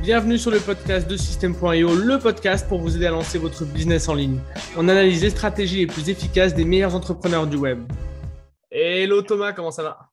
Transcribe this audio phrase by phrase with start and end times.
[0.00, 4.08] Bienvenue sur le podcast de System.io, le podcast pour vous aider à lancer votre business
[4.08, 4.40] en ligne.
[4.76, 7.80] On analyse les stratégies les plus efficaces des meilleurs entrepreneurs du web.
[8.70, 10.10] Hello Thomas, comment ça va?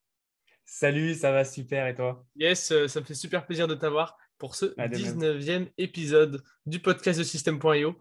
[0.66, 2.26] Salut, ça va super et toi?
[2.36, 7.20] Yes, euh, ça me fait super plaisir de t'avoir pour ce 19e épisode du podcast
[7.20, 7.96] de System.io.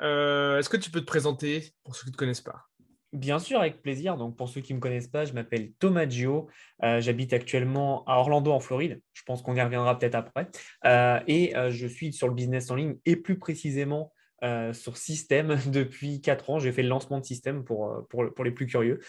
[0.00, 2.66] Euh, est-ce que tu peux te présenter pour ceux qui ne te connaissent pas?
[3.14, 4.16] Bien sûr, avec plaisir.
[4.16, 6.48] Donc, pour ceux qui ne me connaissent pas, je m'appelle Thomas Gio.
[6.82, 9.00] Euh, j'habite actuellement à Orlando, en Floride.
[9.12, 10.48] Je pense qu'on y reviendra peut-être après.
[10.84, 14.12] Euh, et euh, je suis sur le business en ligne et plus précisément
[14.72, 16.58] sur System depuis 4 ans.
[16.58, 19.00] J'ai fait le lancement de System pour, pour, les plus curieux.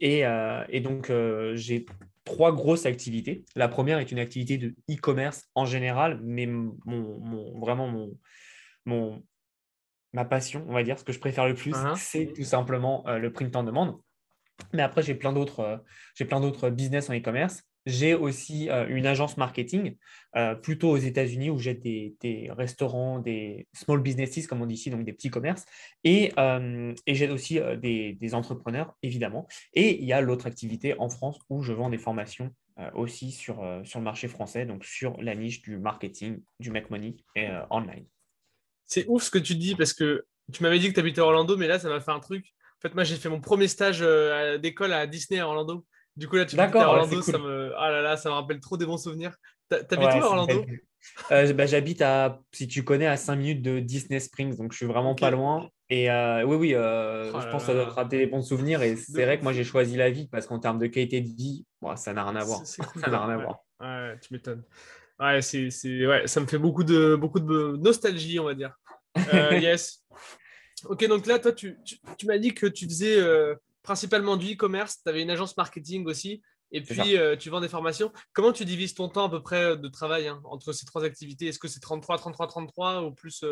[0.00, 0.24] Et,
[0.68, 1.12] et, donc,
[1.54, 1.86] j'ai
[2.24, 3.44] trois grosses activités.
[3.54, 8.18] La première est une activité de e-commerce en général, mais mon, vraiment mon,
[8.86, 9.22] mon,
[10.12, 11.96] ma passion, on va dire, ce que je préfère le plus, uh-huh.
[11.96, 13.96] c'est tout simplement euh, le print en demande.
[14.72, 15.76] Mais après, j'ai plein d'autres, euh,
[16.14, 17.62] j'ai plein d'autres business en e-commerce.
[17.86, 19.96] J'ai aussi euh, une agence marketing,
[20.62, 25.04] plutôt aux États-Unis, où j'ai des, restaurants, des small businesses, comme on dit ici, donc
[25.04, 25.64] des petits commerces.
[26.04, 26.32] Et,
[27.06, 29.48] et j'ai aussi des, des, entrepreneurs, évidemment.
[29.72, 32.54] Et il y a l'autre activité en France où je vends des formations
[32.94, 37.16] aussi sur, sur le marché français, donc sur la niche du marketing, du make money
[37.34, 38.04] et online
[38.90, 41.24] c'est ouf ce que tu dis parce que tu m'avais dit que tu habitais à
[41.24, 42.44] Orlando, mais là, ça m'a fait un truc.
[42.78, 45.86] En fait, moi, j'ai fait mon premier stage euh, d'école à Disney à Orlando.
[46.16, 47.72] Du coup, là, tu m'habites à Orlando, ça me...
[47.78, 49.36] Ah là là, ça me rappelle trop des bons souvenirs.
[49.68, 50.64] T'habites où à Orlando?
[51.30, 54.78] euh, bah, J'habite à, si tu connais, à 5 minutes de Disney Springs, donc je
[54.78, 55.68] suis vraiment pas loin.
[55.88, 58.82] Et euh, oui, oui, oh je pense que ça doit rappeler des bons souvenirs.
[58.82, 61.28] Et c'est vrai que moi, j'ai choisi la vie parce qu'en termes de qualité de
[61.28, 62.66] vie, ça n'a rien à voir.
[62.66, 63.60] ça n'a rien à voir.
[63.80, 64.64] Ouais, tu m'étonnes.
[65.20, 65.68] Ouais, c'est,
[66.06, 68.74] ouais, ça me fait beaucoup de, beaucoup de nostalgie, on va dire.
[69.34, 70.02] Euh, yes.
[70.84, 71.78] Ok, donc là, toi, tu,
[72.16, 76.06] tu, m'as dit que tu faisais euh, principalement du e-commerce, tu avais une agence marketing
[76.06, 76.40] aussi,
[76.72, 78.10] et puis euh, tu vends des formations.
[78.32, 81.48] Comment tu divises ton temps à peu près de travail hein, entre ces trois activités?
[81.48, 83.44] Est-ce que c'est 33, 33, 33 ou plus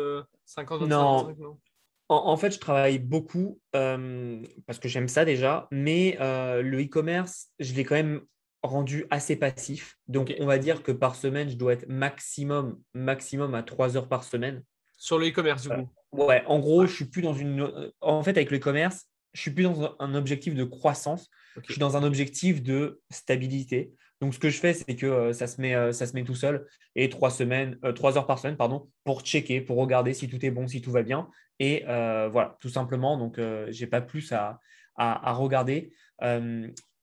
[0.45, 1.59] 50, 25, non.
[2.07, 7.83] en, fait, je travaille beaucoup parce que j'aime ça déjà, mais le e-commerce, je l'ai
[7.83, 8.21] quand même
[8.63, 9.97] rendu assez passif.
[10.07, 14.07] Donc, on va dire que par semaine, je dois être maximum, maximum à 3 heures
[14.07, 14.63] par semaine.
[14.97, 15.89] Sur le e-commerce, du coup.
[16.11, 17.61] Ouais, en gros, je suis plus dans une.
[17.61, 21.29] Euh, en fait, avec le e-commerce, je suis plus dans un objectif de croissance.
[21.63, 23.93] Je suis dans un objectif de stabilité.
[24.21, 26.23] Donc, ce que je fais, c'est que euh, ça, se met, euh, ça se met
[26.23, 30.27] tout seul et trois semaines, trois heures par semaine, pardon, pour checker, pour regarder si
[30.27, 31.29] tout est bon, si tout va bien.
[31.59, 33.17] Et voilà, tout simplement.
[33.17, 34.59] Donc, je n'ai pas plus à,
[34.95, 35.93] à, à regarder.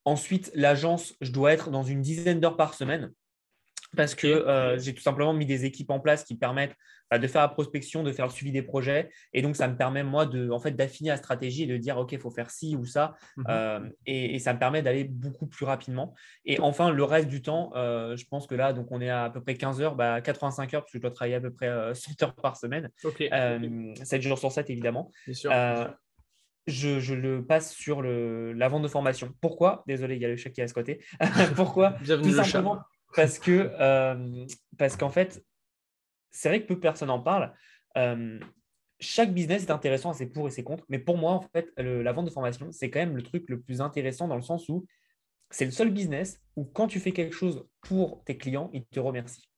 [0.06, 3.12] Ensuite, l'agence, je dois être dans une dizaine d'heures par semaine
[3.94, 6.75] parce que euh, j'ai tout simplement mis des équipes en place qui permettent
[7.11, 9.11] bah, de faire la prospection, de faire le suivi des projets.
[9.33, 11.97] Et donc, ça me permet, moi, de, en fait, d'affiner la stratégie et de dire,
[11.99, 13.15] OK, il faut faire ci ou ça.
[13.37, 13.44] Mhm.
[13.49, 16.15] Euh, et, ça me permet d'aller beaucoup plus rapidement.
[16.44, 19.31] Et enfin, le reste du temps, euh, je pense que là, donc, on est à,
[19.31, 21.94] peu près 15 heures, bah, 85 heures, parce que je dois travailler à peu près
[21.94, 22.91] 100 heures par semaine.
[24.03, 25.12] 7 jours sur 7, évidemment.
[26.66, 29.32] Je, je, le passe sur le, la vente de formation.
[29.41, 29.84] Pourquoi?
[29.87, 31.04] Désolé, il y a le chat qui est à ce côté.
[31.54, 31.91] Pourquoi?
[32.00, 32.81] Bienvenue Tout simplement,
[33.15, 35.44] parce que euh, parce qu'en fait,
[36.31, 37.53] c'est vrai que peu de personnes en parlent.
[37.97, 38.38] Euh,
[38.99, 41.71] chaque business est intéressant à ses pour et ses contre, mais pour moi, en fait,
[41.76, 44.69] la vente de formation, c'est quand même le truc le plus intéressant dans le sens
[44.69, 44.87] où
[45.50, 48.99] c'est le seul business où quand tu fais quelque chose pour tes clients, ils te
[48.99, 49.49] remercient.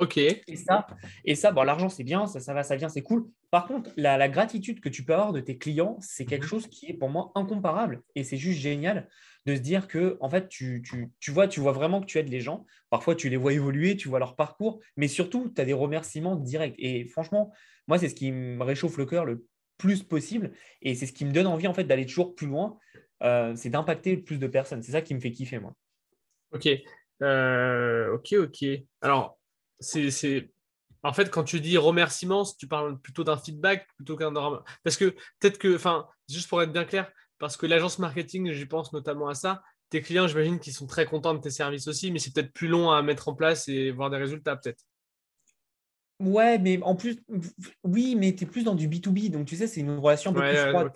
[0.00, 0.16] Ok.
[0.16, 0.86] Et ça,
[1.26, 3.28] et ça bon, l'argent, c'est bien, ça, ça va, ça vient, c'est cool.
[3.50, 6.48] Par contre, la, gratitude que tu peux avoir de tes clients, c'est quelque mhm.
[6.48, 8.02] chose qui est pour moi incomparable.
[8.14, 9.08] Et c'est juste génial
[9.44, 10.82] de se dire que, en fait, tu,
[11.28, 12.64] vois, tu vois vraiment que tu aides les gens.
[12.88, 16.36] Parfois, tu les vois évoluer, tu vois leur parcours, mais surtout, tu as des remerciements
[16.36, 16.76] directs.
[16.78, 17.52] Et franchement,
[17.86, 19.44] moi, c'est ce qui me réchauffe le cœur le
[19.76, 20.52] plus possible.
[20.80, 22.78] Et c'est ce qui me donne envie, en fait, d'aller toujours plus loin.
[23.22, 24.82] Euh, c'est d'impacter le plus de personnes.
[24.82, 25.74] C'est ça qui me fait kiffer, moi.
[26.52, 26.68] Ok.
[27.22, 28.64] Euh, ok, ok.
[29.02, 29.39] Alors,
[29.80, 30.50] c'est.
[31.02, 34.32] En fait, quand tu dis remerciements, tu parles plutôt d'un feedback plutôt qu'un.
[34.84, 38.66] Parce que peut-être que, enfin, juste pour être bien clair, parce que l'agence marketing, j'y
[38.66, 39.62] pense notamment à ça.
[39.88, 42.68] Tes clients, j'imagine qu'ils sont très contents de tes services aussi, mais c'est peut-être plus
[42.68, 44.84] long à mettre en place et voir des résultats, peut-être.
[46.20, 47.16] Ouais, mais en plus,
[47.82, 50.34] oui, mais tu es plus dans du B2B, donc tu sais, c'est une relation un
[50.34, 50.92] peu plus froide.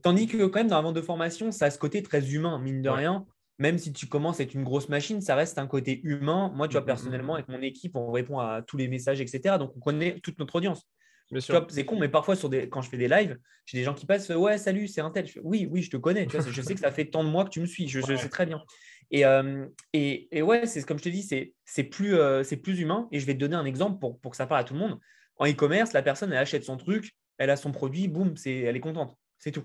[0.00, 2.60] Tandis que quand même, dans la vente de formation, ça a ce côté très humain,
[2.60, 3.26] mine de rien
[3.60, 6.50] même si tu commences avec une grosse machine, ça reste un côté humain.
[6.56, 9.58] Moi, tu vois, personnellement, avec mon équipe, on répond à tous les messages, etc.
[9.58, 10.88] Donc, on connaît toute notre audience.
[11.38, 14.06] C'est con, mais parfois, sur des, quand je fais des lives, j'ai des gens qui
[14.06, 15.26] passent Ouais, salut, c'est un tel.
[15.44, 16.26] oui, oui, je te connais.
[16.28, 17.86] je sais que ça fait tant de mois que tu me suis.
[17.86, 18.62] Je, sais très bien.
[19.10, 22.80] Et, euh, et, et, ouais, c'est comme je te dis, c'est plus, euh, c'est plus
[22.80, 23.08] humain.
[23.12, 24.80] Et je vais te donner un exemple pour, pour que ça parle à tout le
[24.80, 24.98] monde.
[25.36, 28.80] En e-commerce, la personne, elle achète son truc, elle a son produit, boum, elle est
[28.80, 29.14] contente.
[29.38, 29.64] C'est tout.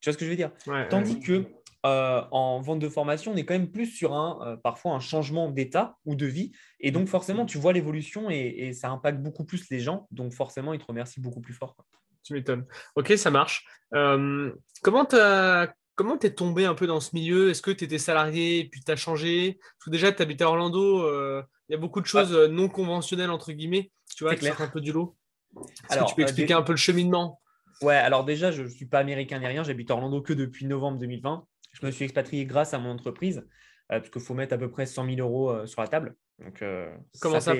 [0.00, 0.52] Tu vois ce que je veux dire?
[0.88, 1.44] Tandis que
[1.84, 5.96] en vente de formation, on est quand même plus sur un, parfois un changement d'état
[6.04, 6.52] ou de vie.
[6.80, 10.06] Et donc, forcément, tu vois l'évolution et, ça impacte beaucoup plus les gens.
[10.10, 11.76] Donc, forcément, ils te remercient beaucoup plus fort.
[12.24, 12.66] Tu m'étonnes.
[12.96, 13.64] Ok, ça marche.
[13.90, 15.16] comment tu
[15.98, 17.50] Comment t'es tombé un peu dans ce milieu?
[17.50, 19.58] Est-ce que tu étais salarié et puis tu as changé?
[19.60, 21.04] Parce que déjà, tu habitais à Orlando,
[21.68, 24.68] il y a beaucoup de choses non conventionnelles, entre guillemets, tu vois, qui sortent un
[24.68, 25.16] peu du lot.
[25.54, 27.40] Que tu peux expliquer un peu le cheminement?
[27.82, 29.62] Ouais, alors déjà, je ne suis pas américain ni rien.
[29.62, 31.44] J'habite à Orlando que depuis novembre 2020.
[31.72, 34.70] Je me suis expatrié grâce à mon entreprise, euh, parce qu'il faut mettre à peu
[34.70, 36.14] près 100 000 euros euh, sur la table.
[36.38, 37.54] Donc, euh, Comment ça,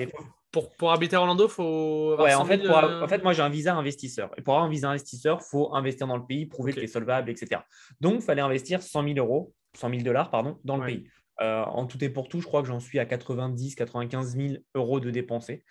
[0.51, 2.15] pour, pour, habiter à Orlando, faut.
[2.17, 4.31] Ouais, en fait, en fait, moi, j'ai un visa investisseur.
[4.37, 6.85] Et pour avoir un visa investisseur, il faut investir dans le pays, prouver que tu
[6.85, 7.61] es solvable, etc.
[7.99, 11.09] Donc, il fallait investir 100 000 euros, 100 000 dollars, pardon, dans le pays.
[11.39, 14.99] en tout et pour tout, je crois que j'en suis à 90, 95 000 euros
[14.99, 15.63] de dépensés.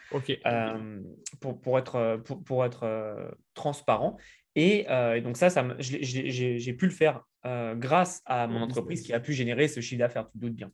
[1.41, 4.17] pour, pour, être, pour, pour être transparent.
[4.59, 9.13] Euh, et, donc ça, ça j'ai pu le faire euh, grâce à mon entreprise qui
[9.13, 10.71] a pu générer ce chiffre d'affaires, tu te doutes bien.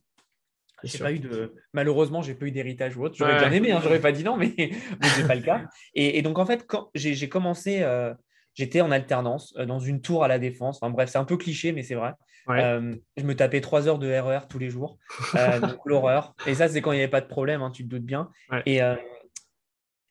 [0.99, 1.53] Pas eu de...
[1.73, 3.15] Malheureusement, j'ai pas eu d'héritage ou autre.
[3.17, 5.65] J'aurais bien aimé, hein, j'aurais pas dit non, mais, mais ce n'est pas le cas.
[5.93, 8.13] Et, donc, en fait, quand j'ai commencé, euh,
[8.53, 10.77] j'étais en alternance dans une tour à la défense.
[10.81, 12.13] Enfin, bref, c'est un peu cliché, mais c'est vrai.
[12.47, 14.99] je me tapais trois heures de RER e tous les jours.
[15.33, 16.35] donc, l'horreur.
[16.45, 18.29] Et ça, c'est quand il n'y avait pas de problème, hein, tu te doutes bien.
[18.65, 18.81] Et,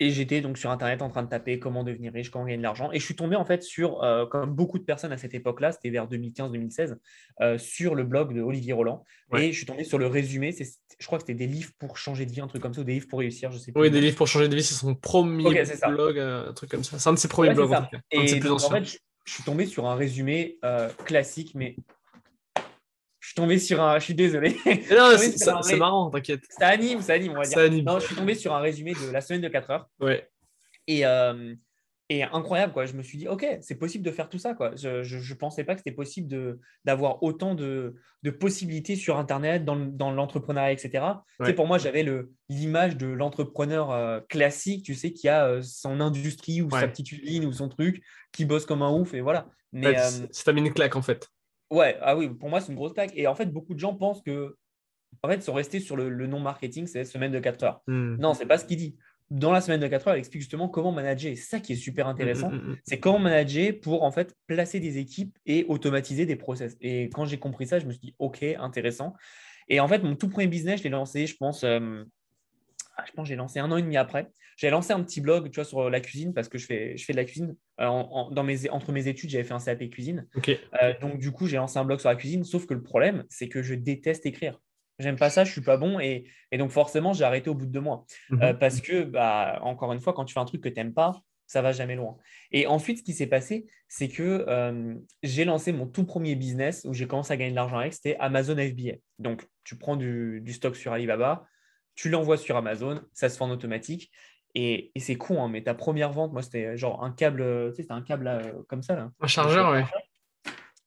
[0.01, 2.63] et j'étais donc sur Internet en train de taper comment devenir riche, comment gagner de
[2.63, 2.91] l'argent.
[2.93, 5.71] Et je suis tombé en fait sur, euh, comme beaucoup de personnes à cette époque-là,
[5.71, 6.97] c'était vers 2015-2016,
[7.41, 9.05] euh, sur le blog de Olivier Roland.
[9.37, 10.53] Et je suis tombé sur le résumé.
[10.99, 12.85] Je crois que c'était des livres pour changer de vie, un truc comme ça, ou
[12.85, 13.81] des livres pour réussir, je sais pas.
[13.81, 16.85] Oui, des livres pour changer de vie, c'est son premier blog, euh, un truc comme
[16.85, 16.99] ça.
[16.99, 17.73] C'est un de ses premiers blogs.
[17.73, 18.19] En, Et
[18.49, 20.59] en fait, je, je, suis tombé sur un résumé
[21.05, 21.77] classique, mais
[23.25, 23.99] je suis tombé sur un.
[23.99, 24.55] Je suis désolé.
[24.91, 25.17] Non,
[25.63, 26.43] c'est marrant, t'inquiète.
[26.51, 27.59] Ça anime, ça anime, on va dire.
[27.59, 27.85] Anime.
[27.87, 29.89] Non, je suis tombé sur un résumé de la semaine de 4 heures.
[29.99, 30.29] Ouais.
[30.87, 31.55] Et, euh,
[32.11, 32.85] et incroyable, quoi.
[32.85, 34.73] Je me suis dit, OK, c'est possible de faire tout ça, quoi.
[34.77, 37.95] Je ne pensais pas que c'était possible d'avoir autant de,
[38.25, 41.03] de, possibilités sur Internet, dans, dans l'entrepreneuriat, etc.
[41.41, 42.05] Tu sais, pour moi, j'avais
[42.51, 47.11] l'image de l'entrepreneur euh, classique, tu sais, qui a euh, son industrie ou sa petite
[47.11, 49.49] usine ou son truc, qui bosse comme un ouf, et voilà.
[49.73, 49.97] Mais,
[50.31, 51.31] ça mis une claque, en fait.
[51.71, 53.13] Ouais, ah oui, pour moi, c'est une grosse claque.
[53.15, 54.57] Et en fait, beaucoup de gens pensent que,
[55.23, 57.83] en fait, sont restés sur le, nom marketing, c'est semaine de 4 heures.
[57.87, 58.17] Hmm.
[58.17, 58.97] Non, c'est pas ce qu'il dit.
[59.31, 61.35] Dans la semaine de 4 heures, il explique justement comment manager.
[61.37, 62.51] C'est ça qui est super intéressant.
[62.51, 66.77] Hmm, hmm, c'est comment manager pour en fait placer des équipes et automatiser des process.
[66.81, 69.15] Et quand j'ai compris ça, je me suis dit, OK, intéressant.
[69.69, 72.05] Et en fait, mon tout premier business, je l'ai lancé, je pense, euh,
[72.97, 74.31] ah, je pense j'ai lancé un an et demi après.
[74.57, 77.05] J'ai lancé un petit blog tu vois, sur la cuisine parce que je fais, je
[77.05, 77.57] fais de la cuisine.
[77.81, 80.27] Euh, dans mes, entre mes études, j'avais fait un CAP cuisine.
[80.49, 82.45] Euh, donc, du coup, j'ai lancé un blog sur la cuisine.
[82.45, 84.61] Sauf que le problème, c'est que je déteste écrire.
[85.01, 85.99] J'aime pas ça, je suis pas bon.
[85.99, 86.27] Et,
[86.57, 88.05] donc, forcément, j'ai arrêté au bout de deux mois.
[88.31, 88.43] Mhm.
[88.43, 90.95] Euh, parce que, bah, encore une fois, quand tu fais un truc que tu n'aimes
[90.95, 92.17] pas, ça va jamais loin.
[92.53, 94.47] Et ensuite, ce qui s'est passé, c'est que
[95.23, 98.17] j'ai lancé mon tout premier business où j'ai commencé à gagner de l'argent avec, c'était
[98.19, 98.95] Amazon FBA.
[99.19, 101.45] Donc, tu prends du, du stock sur Alibaba,
[101.95, 104.11] tu l'envoies sur Amazon, ça se fait en automatique.
[104.55, 107.83] Et, c'est con, hein, mais ta première vente, moi, c'était genre un câble, tu sais,
[107.83, 108.95] c'était un câble euh, comme ça.
[108.95, 109.11] Là.
[109.21, 109.81] Un chargeur, oui.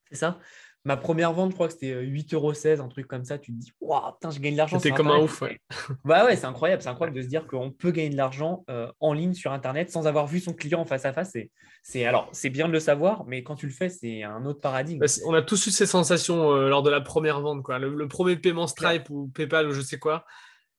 [0.10, 0.40] C'est ça.
[0.86, 3.38] Ma première vente, je crois que c'était 8,16 euros, un truc comme ça.
[3.38, 4.80] Tu te dis, waouh, putain, je gagne de l'argent.
[4.80, 5.60] C'était comme un ouf, ouais.
[6.06, 6.82] Bah ouais, c'est incroyable.
[6.82, 9.92] C'est incroyable de se dire qu'on peut gagner de l'argent euh, en ligne sur Internet
[9.92, 11.36] sans avoir vu son client en face à face.
[11.84, 14.62] C'est, alors, c'est bien de le savoir, mais quand tu le fais, c'est un autre
[14.62, 15.00] paradigme.
[15.00, 17.80] Bah, on a tous eu ces sensations euh, lors de la première vente, quoi.
[17.80, 20.24] Le, premier paiement Stripe ou PayPal ou je sais quoi.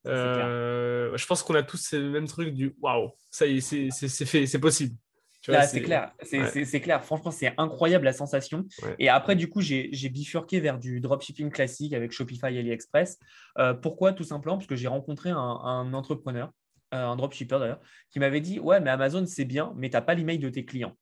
[0.06, 4.25] Euh, je pense qu'on a tous le même truc du waouh, ça y est, c'est
[4.25, 4.97] fait, c'est possible.
[5.43, 7.05] c'est clair, c'est clair.
[7.05, 8.64] Franchement, c'est incroyable la sensation.
[8.99, 13.19] Et après, du coup, j'ai bifurqué vers du dropshipping classique avec Shopify et AliExpress.
[13.59, 14.12] Euh, pourquoi?
[14.12, 16.52] Tout simplement parce que j'ai rencontré un, entrepreneur,
[16.95, 20.02] euh, un dropshipper d'ailleurs, qui m'avait dit Ouais, mais Amazon, c'est bien, mais tu n'as
[20.02, 20.97] pas l'email de tes clients.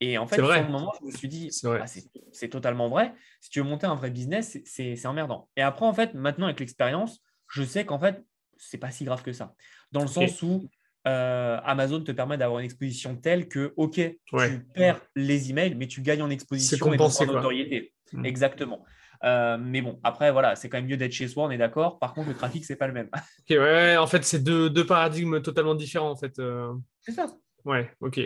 [0.00, 1.86] Et en fait, sur le moment, je me suis dit ah,
[2.32, 3.14] C'est totalement vrai.
[3.40, 5.48] Si tu veux monter un vrai business, c'est emmerdant.
[5.56, 8.24] Et après, en fait, maintenant, avec l'expérience, je sais qu'en fait,
[8.56, 9.54] c'est pas si grave que ça.
[9.92, 10.68] Dans le sens où
[11.06, 15.86] euh, Amazon te permet d'avoir une exposition telle que, OK, tu perds les emails, mais
[15.86, 17.92] tu gagnes en exposition et en notoriété.
[18.12, 18.24] Hmm.
[18.24, 18.84] Exactement.
[19.24, 21.98] Euh, mais bon, après, voilà, c'est quand même mieux d'être chez soi, on est d'accord.
[21.98, 23.08] Par contre, le trafic, c'est pas le même.
[23.50, 26.38] Ouais, en fait, c'est deux, deux, paradigmes totalement différents, en fait.
[26.38, 26.74] Euh.
[27.00, 27.26] C'est ça.
[27.64, 28.20] Ouais, ok.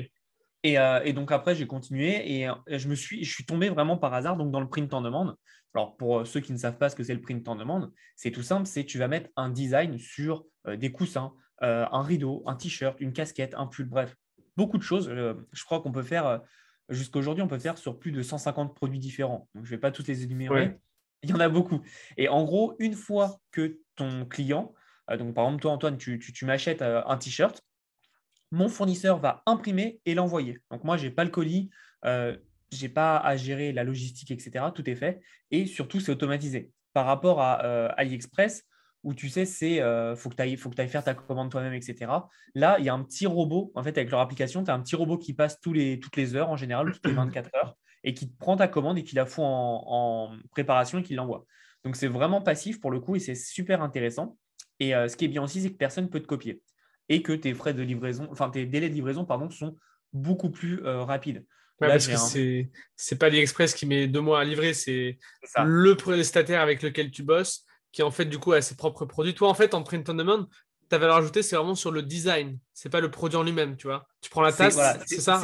[0.65, 4.15] Et, et donc après, j'ai continué et je me suis, je suis tombé vraiment par
[4.15, 5.35] hasard donc dans le print en demande.
[5.75, 7.93] Alors, pour euh, ceux qui ne savent pas ce que c'est le print en demande,
[8.17, 12.03] c'est tout simple, c'est tu vas mettre un design sur euh, des coussins, euh, un
[12.03, 14.15] rideau, un t-shirt, une casquette, un pull, bref,
[14.57, 15.09] beaucoup de choses.
[15.09, 16.43] je crois qu'on peut faire,
[16.91, 19.49] jusqu'à aujourd'hui, on peut faire sur plus de 150 produits différents.
[19.55, 20.77] Donc, je ne vais pas tous les énumérer.
[21.23, 21.81] Il y en a beaucoup.
[22.17, 24.75] Et en gros, une fois que ton client,
[25.09, 27.63] donc par exemple, toi, Antoine, tu, m'achètes un t-shirt,
[28.51, 30.59] mon fournisseur va imprimer et l'envoyer.
[30.71, 31.71] Donc, moi, je n'ai pas le colis
[32.73, 34.67] j'ai pas à gérer la logistique, etc.
[34.75, 35.21] Tout est fait.
[35.51, 36.71] Et surtout, c'est automatisé.
[36.93, 38.65] Par rapport à euh, AliExpress,
[39.05, 42.11] où tu sais, c'est euh, faut que tu ailles, faire ta commande toi-même, etc.
[42.55, 44.81] Là, il y a un petit robot, en fait, avec leur application, tu as un
[44.81, 48.27] petit robot qui passe toutes les heures en général, toutes les 24 heures, et qui
[48.27, 51.45] prend ta commande et qui la fout en, préparation et qui l'envoie.
[51.85, 54.39] Donc, c'est vraiment passif pour le coup et c'est super intéressant.
[54.79, 56.63] Et euh, ce qui est bien aussi, c'est que personne ne peut te copier
[57.09, 59.77] et que tes frais de livraison, enfin tes délais de livraison, pardon, sont
[60.13, 61.45] beaucoup plus rapides.
[61.89, 65.19] Parce que c'est c'est pas l'Express qui met deux mois à livrer, c'est
[65.65, 69.35] le prestataire avec lequel tu bosses qui en fait du coup a ses propres produits.
[69.35, 70.49] Toi en fait en print on demand,
[70.89, 73.87] ta valeur ajoutée c'est vraiment sur le design, c'est pas le produit en lui-même, tu
[73.87, 74.07] vois.
[74.21, 74.75] Tu prends la tasse,
[75.07, 75.41] c'est ça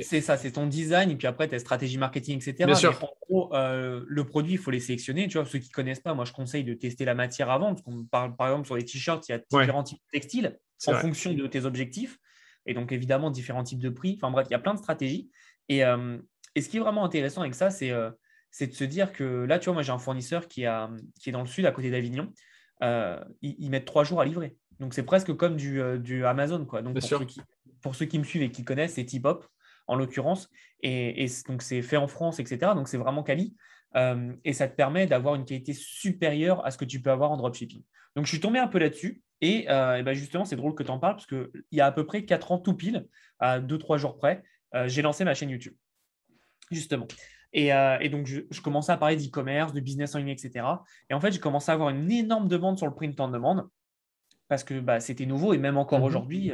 [0.00, 2.64] C'est ça, c'est ton design et puis après ta stratégie marketing, etc.
[2.64, 2.96] Bien sûr.
[3.02, 5.46] en gros, euh, le produit il faut les sélectionner, tu vois.
[5.46, 8.36] Ceux qui connaissent pas, moi je conseille de tester la matière avant, parce qu'on parle
[8.36, 11.46] par exemple sur les t-shirts, il y a différents types de textiles en fonction de
[11.46, 12.18] tes objectifs.
[12.66, 14.18] Et donc, évidemment, différents types de prix.
[14.20, 15.30] Enfin, bref, il y a plein de stratégies.
[15.70, 16.18] Et, euh,
[16.58, 18.10] ce qui est vraiment intéressant avec ça, euh,
[18.50, 21.30] c'est de se dire que là, tu vois, moi, j'ai un fournisseur qui, a, qui
[21.30, 22.32] est dans le sud, à côté d'Avignon.
[22.82, 24.56] Euh, ils, mettent trois jours à livrer.
[24.80, 26.66] Donc, c'est presque comme du, du Amazon.
[26.66, 26.82] Quoi.
[26.82, 27.40] Donc, pour ceux, qui,
[27.82, 29.46] pour ceux, qui, me suivent et qui connaissent, c'est T-Pop,
[29.86, 30.50] en l'occurrence.
[30.82, 32.72] Et, et, donc, c'est fait en France, etc.
[32.74, 33.54] Donc, c'est vraiment quali.
[34.44, 37.36] et ça te permet d'avoir une qualité supérieure à ce que tu peux avoir en
[37.36, 37.82] dropshipping.
[38.16, 39.22] Donc, je suis tombé un peu là-dessus.
[39.40, 41.92] Et, euh, ben justement, c'est drôle que tu en parles parce qu'il y a à
[41.92, 43.06] peu près 4 ans tout pile,
[43.38, 44.42] à 2-3 jours près,
[44.74, 45.74] euh, j'ai lancé ma chaîne YouTube.
[46.70, 47.06] Justement.
[47.52, 50.64] Et, euh, donc, je, commençais à parler d'e-commerce, de business en ligne, etc.
[51.08, 53.68] Et en fait, j'ai commencé à avoir une énorme demande sur le print en demande
[54.48, 56.04] parce que bah, c'était nouveau et même encore mhm.
[56.04, 56.52] aujourd'hui,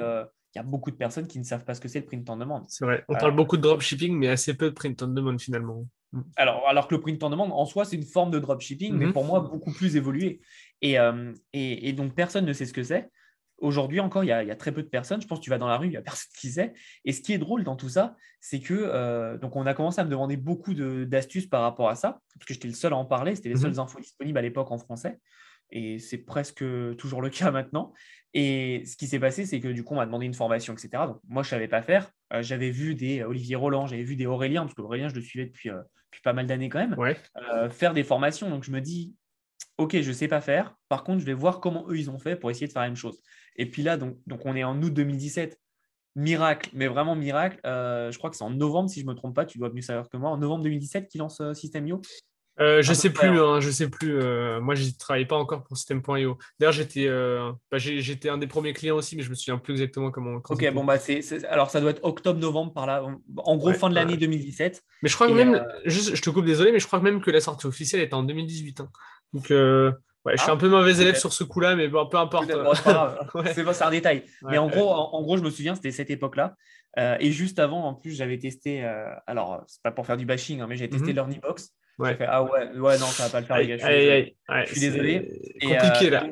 [0.57, 2.29] il y a beaucoup de personnes qui ne savent pas ce que c'est le print
[2.31, 2.65] on demande.
[2.69, 3.05] C'est vrai.
[3.09, 5.87] On parle beaucoup de dropshipping, mais assez peu de print on demand finalement.
[6.13, 6.23] Mm.
[6.37, 9.07] Alors, alors que le print on demande, en soi, c'est une forme de dropshipping, mais
[9.07, 9.13] mhm.
[9.13, 10.41] pour moi, beaucoup plus évolué.
[10.85, 13.11] Euh, et, et, donc, personne ne sait ce que c'est.
[13.59, 15.23] Aujourd'hui encore, il y, a, très peu de personnes.
[15.23, 16.75] Je pense que tu vas dans la rue, il n'y a personne qui sait.
[17.05, 20.01] Et ce qui est drôle dans tout ça, c'est que euh, donc on a commencé
[20.01, 22.97] à me demander beaucoup d'astuces par rapport à ça, parce que j'étais le seul à
[22.97, 23.35] en parler.
[23.35, 23.63] C'était les mhm.
[23.63, 25.19] seules infos disponibles à l'époque en français.
[25.71, 26.65] Et c'est presque
[26.97, 27.95] toujours le cas maintenant.
[28.35, 30.91] Et ce qui s'est passé, c'est que du coup, on m'a demandé une formation, etc.
[31.07, 32.11] Donc, moi, je ne savais pas faire.
[32.35, 35.47] Euh, j'avais vu des Olivier Roland, j'avais vu des Aurélien, parce qu'Aurélien, je le suivais
[35.47, 38.51] depuis, depuis pas mal d'années quand même, faire des formations.
[38.51, 39.15] Donc, je me dis,
[39.79, 40.77] ok, je ne sais pas faire.
[40.89, 42.89] Par contre, je vais voir comment eux, ils ont fait pour essayer de faire la
[42.89, 43.21] même chose.
[43.57, 45.59] Et puis là, donc, donc on est en août 2017.
[46.17, 47.61] Miracle, mais vraiment miracle.
[47.67, 49.71] Euh, je crois que c'est en novembre, si je ne me trompe pas, tu dois
[49.71, 50.31] mieux savoir que moi.
[50.31, 52.01] En novembre 2017, qui lance euh, System.io
[52.59, 54.19] euh, je sais plus, hein, je sais plus.
[54.19, 56.39] Euh, moi, je ne travaillais pas encore pour System.io.
[56.59, 57.07] D'ailleurs, j'étais,
[57.71, 60.41] bah, j'étais un des premiers clients aussi, mais je me souviens plus exactement comment.
[60.49, 60.97] ok, bon bah
[61.51, 63.05] alors ça doit être octobre-novembre par là.
[63.45, 64.83] En gros, fin de l'année 2017.
[65.03, 67.41] Mais je crois que même, je te coupe, désolé, mais je crois même que la
[67.41, 68.81] sortie officielle était en 2018.
[69.35, 69.93] Donc, euh,
[70.27, 72.51] ouais, je suis ah, un peu mauvais élève sur ce coup-là, mais bon, peu importe.
[73.55, 74.25] c'est un détail.
[74.43, 76.57] mais en, gros, en, gros, je me souviens, c'était cette époque-là.
[76.99, 80.27] Euh, et juste avant, en plus, j'avais testé, euh, alors, c'est pas pour faire du
[80.27, 82.15] bashing, hein, mais j'ai testé mm box Ouais.
[82.15, 84.65] Fait, ah ouais, ouais, non, ça va pas le faire, les gars.
[84.65, 85.55] Je suis désolé.
[85.63, 86.27] compliqué là.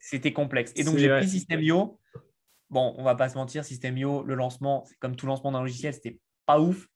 [0.00, 0.72] c'était complexe.
[0.76, 1.98] Et donc, j'ai pris System.io.
[2.70, 5.92] Bon, on va pas se mentir, System.io, le lancement, c'est comme tout lancement d'un logiciel,
[5.92, 6.86] c'était pas ouf.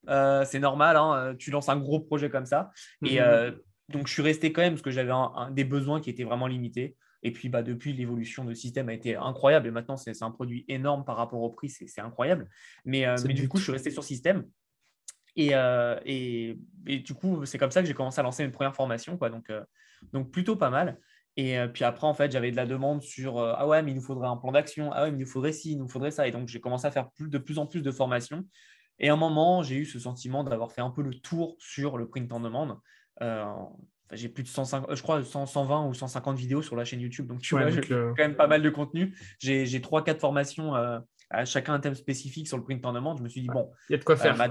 [0.47, 2.71] c'est normal, hein, tu lances un gros projet comme ça.
[3.05, 5.13] Et mhm donc, je suis resté quand même parce que j'avais
[5.53, 6.97] des besoins qui étaient vraiment limités.
[7.23, 9.67] Et puis, bah, depuis, l'évolution de système a été incroyable.
[9.67, 11.69] Et maintenant, c'est un produit énorme par rapport au prix.
[11.69, 12.49] C'est incroyable.
[12.85, 14.47] Mais, euh, mais du coup, je suis resté sur système.
[15.39, 18.75] Euh, et, et, du coup, c'est comme ça que j'ai commencé à lancer mes premières
[18.75, 19.17] formations.
[19.19, 19.29] Quoi.
[19.29, 19.63] Donc, euh,
[20.13, 20.99] donc, plutôt pas mal.
[21.37, 24.03] Et puis après, en fait, j'avais de la demande sur Ah ouais, mais il nous
[24.03, 24.91] faudrait un plan d'action.
[24.93, 26.27] Ah ouais, mais il nous faudrait ci, il nous faudrait ça.
[26.27, 28.45] Et donc, j'ai commencé à faire plus, de plus en plus de formations.
[28.99, 31.97] Et à un moment, j'ai eu ce sentiment d'avoir fait un peu le tour sur
[31.97, 32.79] le print en demande.
[33.23, 33.45] Euh,
[34.13, 37.27] j'ai plus de 150, je crois 120 ou 150 vidéos sur la chaîne YouTube.
[37.27, 39.17] Donc, tu vois, j'ai quand même pas mal de contenu.
[39.39, 40.99] J'ai 3-4 formations, euh,
[41.31, 43.19] à chacun un thème spécifique sur le print en demande.
[43.19, 44.41] Je me suis dit, bon, il y a de quoi faire.
[44.41, 44.49] Euh,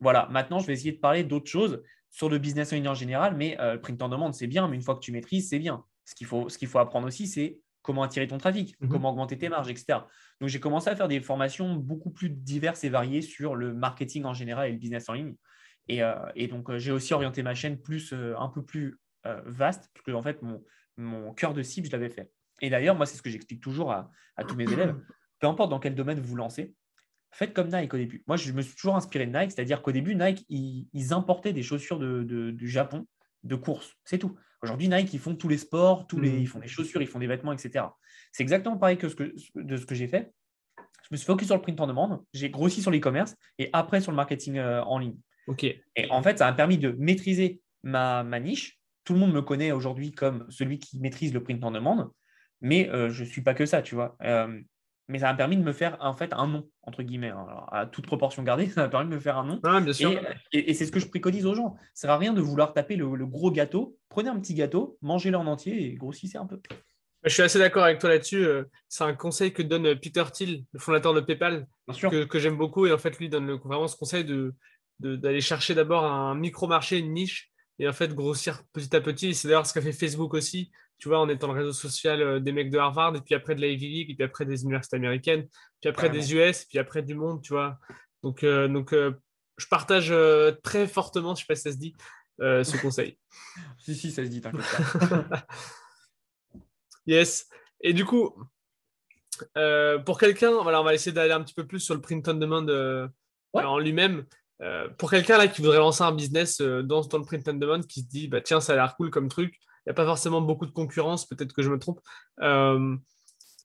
[0.00, 2.94] voilà, maintenant, je vais essayer de parler d'autres choses sur le business en ligne en
[2.94, 3.36] général.
[3.36, 4.66] Mais le print en demande, c'est bien.
[4.68, 5.84] Mais une fois que tu maîtrises, c'est bien.
[6.04, 8.88] Ce qu'il faut, ce qu'il faut apprendre aussi, c'est comment attirer ton trafic, mhm.
[8.88, 10.00] comment augmenter tes marges, etc.
[10.40, 14.24] Donc, j'ai commencé à faire des formations beaucoup plus diverses et variées sur le marketing
[14.24, 15.34] en général et le business en ligne.
[15.90, 18.98] Euh, et, donc, euh, j'ai aussi orienté ma chaîne plus, euh, un peu plus
[19.44, 20.62] vaste, parce que en fait, mon,
[20.96, 22.30] mon cœur de cible, je l'avais fait.
[22.62, 24.08] Et d'ailleurs, moi, c'est ce que j'explique toujours à,
[24.46, 24.94] tous mes élèves.
[25.40, 26.76] Peu importe dans quel domaine vous vous lancez,
[27.32, 28.22] faites comme Nike au début.
[28.28, 31.64] Moi, je me suis toujours inspiré de Nike, c'est-à-dire qu'au début, Nike, ils, importaient des
[31.64, 33.04] chaussures de, du Japon
[33.42, 33.96] de course.
[34.04, 34.36] C'est tout.
[34.62, 36.40] Aujourd'hui, Nike, ils font tous les sports, tous les, mmh.
[36.40, 37.86] ils font des chaussures, ils font des vêtements, etc.
[38.30, 40.32] C'est exactement pareil que, ce que de ce que j'ai fait.
[40.78, 44.00] Je me suis focus sur le print en demande, j'ai grossi sur l'e-commerce et après
[44.00, 45.16] sur le marketing en ligne.
[45.96, 48.78] Et en fait, ça m'a permis de maîtriser ma, niche.
[49.04, 52.10] Tout le monde me connaît aujourd'hui comme celui qui maîtrise le print en demande,
[52.60, 54.16] mais euh, je ne suis pas que ça, tu vois.
[54.22, 54.60] Euh,
[55.08, 57.28] mais ça m'a permis de me faire en fait un nom, entre guillemets.
[57.30, 59.60] Alors, à toute proportion gardée, ça m'a permis de me faire un nom.
[59.62, 60.10] Ah, bien sûr.
[60.52, 61.76] Et, et- et c'est ce que je préconise aux gens.
[61.94, 63.96] Ça sert à rien de vouloir taper le, le gros gâteau.
[64.08, 66.60] Prenez un petit gâteau, mangez-le en entier et grossissez un peu.
[67.22, 68.44] Je suis assez d'accord avec toi là-dessus.
[68.44, 71.66] euh, C'est un conseil que donne Peter Thiel, le fondateur de PayPal,
[72.10, 72.86] que, que j'aime beaucoup.
[72.86, 74.54] Et en fait, lui donne le- vraiment ce conseil de-
[75.00, 79.28] d'aller chercher d'abord un micro-marché, une niche, et en fait grossir petit à petit.
[79.28, 82.22] Et C'est d'ailleurs ce qu'a fait Facebook aussi, tu vois, en étant le réseau social
[82.22, 84.46] euh, des mecs de Harvard, et puis après de la Ivy League, et puis après
[84.46, 85.46] des universités américaines,
[85.80, 87.78] puis après des US, puis après du monde, tu vois.
[88.22, 89.12] Donc, euh, donc euh,
[89.56, 91.94] je partage euh, très fortement, je sais pas si ça se dit,
[92.38, 93.18] ce conseil.
[93.78, 94.64] Si, si, ça se dit, t'inquiète
[95.08, 95.46] pas.
[97.06, 97.48] Yes.
[97.80, 98.34] Et du coup,
[100.04, 102.34] pour quelqu'un, voilà, on va essayer d'aller un petit peu plus sur le print on
[102.34, 102.66] demand
[103.54, 103.62] Ouais.
[103.62, 104.26] en lui-même.
[104.62, 107.54] Euh, pour quelqu'un là qui voudrait lancer un business euh, dans, dans le print on
[107.54, 109.94] demand, qui se dit, bah, tiens, ça a l'air cool comme truc, il n'y a
[109.94, 112.00] pas forcément beaucoup de concurrence, peut-être que je me trompe.
[112.40, 112.96] Euh,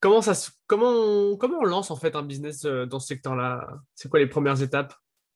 [0.02, 0.34] comment, ça
[0.68, 3.68] comment, on, comment on lance en fait un business dans ce secteur-là?
[3.96, 4.94] C'est quoi les premières étapes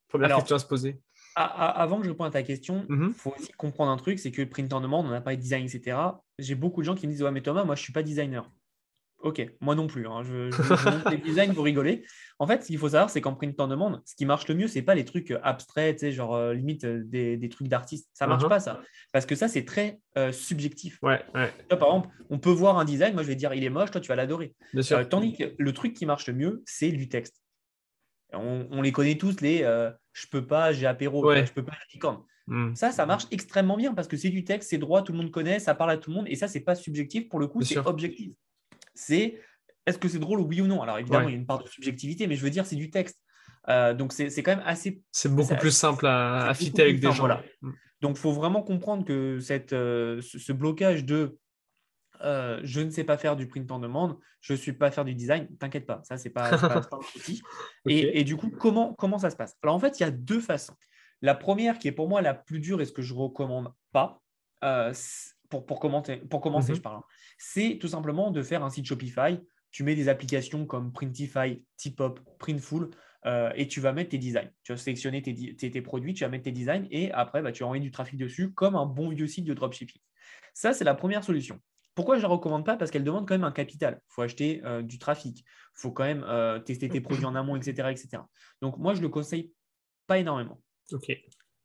[0.10, 1.00] Première Alors, question à se poser?
[1.38, 3.14] Avant que je réponde à ta question, il Mhm.
[3.14, 5.66] faut aussi comprendre un truc, c'est que print on demand, on n'a pas de design,
[5.66, 5.98] etc.
[6.40, 8.04] J'ai beaucoup de gens qui me disent Ouais, mais Thomas, moi, je ne suis pas
[8.04, 8.50] designer.
[9.26, 10.08] Ok, moi non plus.
[10.08, 10.22] hein.
[10.24, 12.06] Je, je, je monte les designs, vous rigolez.
[12.38, 14.54] En fait, ce qu'il faut savoir, c'est qu'en print on demand, ce qui marche le
[14.54, 17.36] mieux, ce n'est pas les trucs euh, abstraits, tu sais, genre euh, limite euh, des,
[17.36, 18.08] des trucs d'artistes.
[18.14, 18.50] Ça ne marche Mhm.
[18.50, 18.82] pas, ça.
[19.12, 21.00] Parce que ça, c'est très euh, subjectif.
[21.02, 21.50] Ouais, par
[21.90, 24.10] exemple, on peut voir un design, moi, je vais dire il est moche, toi, tu
[24.10, 24.54] vas l'adorer.
[24.74, 24.98] bien sûr.
[25.00, 27.42] Euh, tandis que le truc qui marche le mieux, c'est du texte.
[28.32, 29.60] On, on les connaît tous, les
[30.14, 31.46] je peux pas, j'ai apéro, Ouais.
[31.46, 32.22] je peux pas, j'ai licorne.
[32.48, 32.76] Mhm.
[32.76, 35.32] Ça, ça marche extrêmement bien parce que c'est du texte, c'est droit, tout le monde
[35.32, 37.28] connaît, ça parle à tout le monde et ça, c'est pas subjectif.
[37.28, 38.34] Pour le coup, c'est objectif.
[38.96, 39.40] C'est
[39.86, 40.82] est-ce que c'est drôle oui ou non?
[40.82, 41.32] Alors évidemment, Ouais.
[41.32, 43.22] il y a une part de subjectivité, mais je veux dire, c'est du texte.
[43.70, 45.02] Euh, donc c'est quand même assez.
[45.12, 47.20] C'est beaucoup plus simple à, fitter avec des gens.
[47.20, 47.44] voilà.
[48.02, 51.38] Donc il faut vraiment comprendre que cette, euh, ce, ce blocage de
[52.22, 55.04] euh, je ne sais pas faire du print en demande, je ne suis pas faire
[55.06, 57.42] du design, t'inquiète pas, ça, c'est pas, pas, un souci.
[57.88, 59.56] Et, et du coup, comment, comment ça se passe?
[59.64, 60.76] Alors en fait, il y a deux façons.
[61.22, 63.74] La première, qui est pour moi la plus dure et ce que je ne recommande
[63.92, 64.22] pas,
[65.50, 66.78] pour, pour, commenter, pour commencer, Mhm.
[66.78, 67.04] je parle, hein,
[67.38, 69.40] c'est tout simplement de faire un site Shopify.
[69.72, 72.92] Tu mets des applications comme Printify, Tipop, Printful,
[73.26, 74.50] euh, et tu vas mettre tes designs.
[74.64, 77.42] Tu vas sélectionner tes, di- tes- tes produits, tu vas mettre tes designs, et après,
[77.42, 80.02] bah, tu vas envoyer du trafic dessus comme un bon vieux site de dropshipping.
[80.54, 81.60] Ça, c'est la première solution.
[81.94, 82.78] Pourquoi je ne la recommande pas?
[82.78, 84.02] Parce qu'elle demande quand même un capital.
[84.02, 85.40] Il faut acheter euh, du trafic.
[85.40, 85.44] Il
[85.74, 88.24] faut quand même euh, tester tes produits en amont, etc., etc.
[88.62, 89.54] Donc, moi, je ne le conseille
[90.08, 90.62] pas énormément.
[90.92, 91.10] Ok.
[91.10, 91.24] Et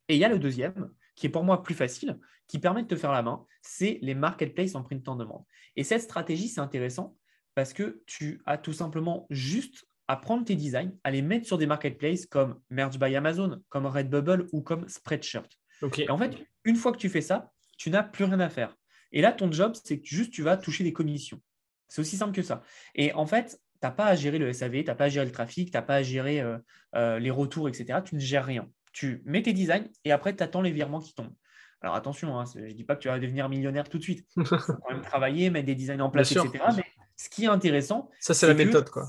[0.09, 2.97] il y a le deuxième, qui est pour moi plus facile, qui permet de te
[2.97, 5.45] faire la main, c'est les marketplaces en print en demande.
[5.77, 7.15] Et cette stratégie, c'est intéressant
[7.55, 11.59] parce que tu as tout simplement juste à prendre tes designs, à les mettre sur
[11.59, 15.51] des marketplaces comme Merge by Amazon, comme Redbubble ou comme Spreadshirt.
[15.99, 18.75] Et en fait, une fois que tu fais ça, tu n'as plus rien à faire.
[19.13, 21.41] Et là, ton job, c'est que juste tu vas toucher des commissions.
[21.89, 22.63] C'est aussi simple que ça.
[22.95, 25.27] Et en fait, tu n'as pas à gérer le SAV, tu n'as pas à gérer
[25.27, 26.57] le trafic, tu n'as pas à gérer euh,
[26.95, 28.01] euh, les retours, etc.
[28.05, 28.71] Tu ne gères rien.
[28.93, 31.35] Tu mets tes designs et après, tu attends les virements qui tombent.
[31.83, 34.27] Alors attention, hein, je ne dis pas que tu vas devenir millionnaire tout de suite.
[34.37, 36.65] Il faut quand même travailler, mettre des designs en place, Bien etc.
[36.69, 36.77] sûr.
[36.77, 36.85] Mais
[37.17, 39.07] ce qui est intéressant, Ça, c'est la que- méthode, quoi.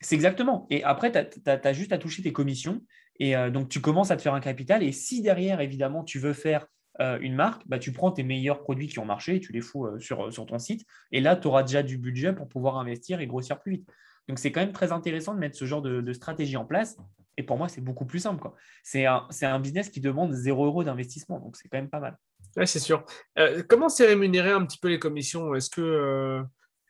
[0.00, 0.66] c'est exactement.
[0.70, 1.18] Et après, tu
[1.50, 2.80] as, juste à toucher tes commissions.
[3.20, 4.82] Et euh, donc, tu commences à te faire un capital.
[4.82, 6.66] Et si derrière, évidemment, tu veux faire
[7.00, 9.60] euh, une marque, bah, tu prends tes meilleurs produits qui ont marché et tu les
[9.60, 10.84] fous euh, sur, sur ton site.
[11.12, 13.88] Et là, tu auras déjà du budget pour pouvoir investir et grossir plus vite.
[14.28, 16.96] Donc, c'est quand même très intéressant de mettre ce genre de, de stratégie en place.
[17.36, 18.48] Et pour moi, c'est beaucoup plus simple.
[18.82, 21.40] C'est un, un business qui demande 0 euros d'investissement.
[21.40, 22.16] Donc, c'est quand même pas mal.
[22.56, 23.04] Ouais, c'est sûr.
[23.38, 25.54] Euh, comment c'est rémunéré un petit peu les commissions?
[25.54, 26.42] Est-ce que euh,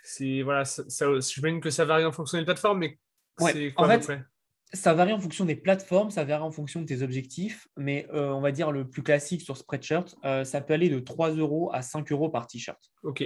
[0.03, 2.99] c'est voilà, ça, ça- j'imagine que ça varie en fonction des plateformes, mais
[3.41, 4.25] Ouais, c'est en quoi peu fait, près?
[4.75, 8.29] Ça varie en fonction des plateformes, ça varie en fonction de tes objectifs, mais euh,
[8.31, 11.81] on va dire le plus classique sur Spreadshirt, ça peut aller de 3 euros à
[11.81, 12.81] 5 euros par t-shirt.
[13.03, 13.25] Ok.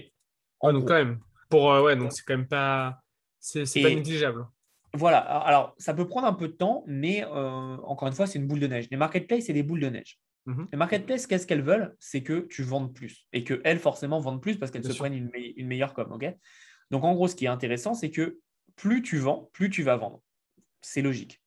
[0.61, 0.89] En Ouais, donc gros.
[0.89, 1.19] quand même.
[1.51, 3.01] Pour ouais, donc c'est quand même pas,
[3.41, 4.47] c'est pas négligeable.
[4.95, 8.39] Voilà, alors ça peut prendre un peu de temps, mais euh, encore une fois, c'est
[8.39, 8.89] une boule de neige.
[8.91, 10.19] Les marketplaces, c'est des boules de neige.
[10.47, 10.67] Mhm.
[10.73, 11.95] Les marketplaces, qu'est-ce qu'elles veulent?
[11.99, 15.03] C'est que tu vendes plus et qu'elles, forcément, vendent plus parce qu'elles se sûr.
[15.05, 16.19] prennent une, me- une meilleure com.
[16.91, 18.39] Donc, en gros, ce qui est intéressant, c'est que
[18.77, 20.23] plus tu vends, plus tu vas vendre.
[20.81, 21.43] C'est logique.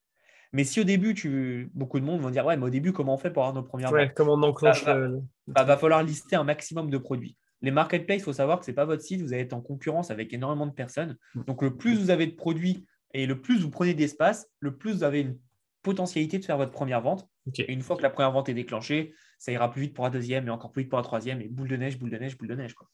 [0.53, 1.71] Mais si au début, tu...
[1.73, 3.67] beaucoup de monde vont dire Ouais, mais au début, comment on fait pour avoir nos
[3.67, 4.13] premières Ouais, ventes?
[4.15, 7.37] comment on enclenche bah, le- bah, va falloir lister un maximum de produits.
[7.63, 9.61] Les marketplaces, il faut savoir que ce n'est pas votre site, vous allez être en
[9.61, 11.17] concurrence avec énormément de personnes.
[11.35, 11.43] Mm.
[11.45, 14.93] Donc, le plus vous avez de produits et le plus vous prenez d'espace, le plus
[14.93, 15.37] vous avez une
[15.81, 17.27] potentialité de faire votre première vente.
[17.57, 20.11] Et une fois que la première vente est déclenchée, ça ira plus vite pour la
[20.11, 21.41] deuxième et encore plus vite pour la troisième.
[21.41, 22.73] Et boule de neige, boule de neige, boule de neige.
[22.73, 22.87] Quoi.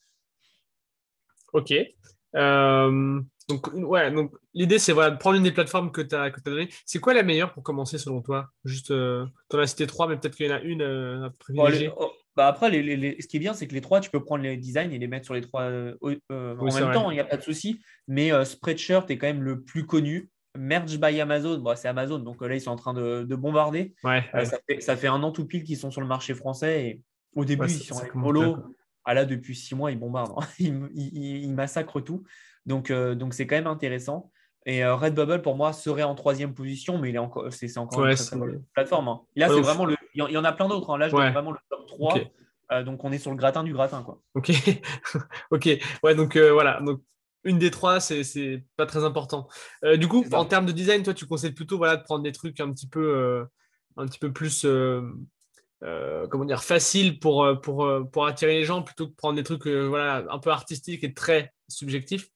[1.53, 1.73] Ok.
[2.35, 6.31] Euh, donc, ouais, donc l'idée, c'est voilà, de prendre une des plateformes que tu as,
[6.31, 6.69] que as données.
[6.85, 8.49] C'est quoi la meilleure pour commencer selon toi?
[8.63, 11.29] Juste, tu en as cité trois, mais peut-être qu'il y en a une euh, à
[11.31, 11.91] privilégier.
[12.37, 14.91] Bah après, ce qui est bien, c'est que les trois, tu peux prendre les designs
[14.91, 15.97] et les mettre sur les trois euh,
[16.31, 17.81] en même temps, il n'y a pas de souci.
[18.07, 20.29] Mais Spreadshirt est quand même le plus connu.
[20.55, 23.95] Merge by Amazon, c'est Amazon, donc là, ils sont en train de, bombarder.
[24.03, 26.85] Ça, fait, un an tout pile qu'ils sont sur le marché français.
[26.85, 27.01] Et
[27.35, 28.57] au début, ils sont avec Polo.
[29.03, 30.33] Ah, là, depuis six mois, ils bombardent.
[30.37, 30.47] Hein.
[30.59, 32.23] Ils, massacrent tout.
[32.67, 34.31] Donc, donc c'est quand même intéressant.
[34.67, 38.05] Et euh, Redbubble, pour moi, serait en troisième position, mais il est encore, c'est, encore
[38.05, 39.07] une plateforme.
[39.07, 39.21] Hein.
[39.37, 39.95] là, c'est vraiment le.
[40.17, 40.89] Il y en a plein d'autres.
[40.89, 40.97] Hein.
[40.97, 42.15] Là, je donne vraiment le top 3.
[42.71, 44.03] Euh, donc, on est sur le gratin du gratin.
[44.03, 44.21] Quoi.
[44.33, 44.51] Ok.
[45.51, 45.69] ok.
[46.03, 46.81] Ouais, donc euh, voilà.
[46.81, 47.01] Donc,
[47.43, 49.47] une des trois, c'est, pas très important.
[49.95, 52.59] du coup, en termes de design, toi, tu conseilles plutôt voilà, de prendre des trucs
[52.59, 53.45] un petit peu,
[53.95, 54.65] un petit peu plus.
[55.81, 59.65] comment dire, facile pour, pour, pour attirer les gens plutôt que de prendre des trucs
[59.65, 62.29] voilà, un peu artistiques et très subjectifs.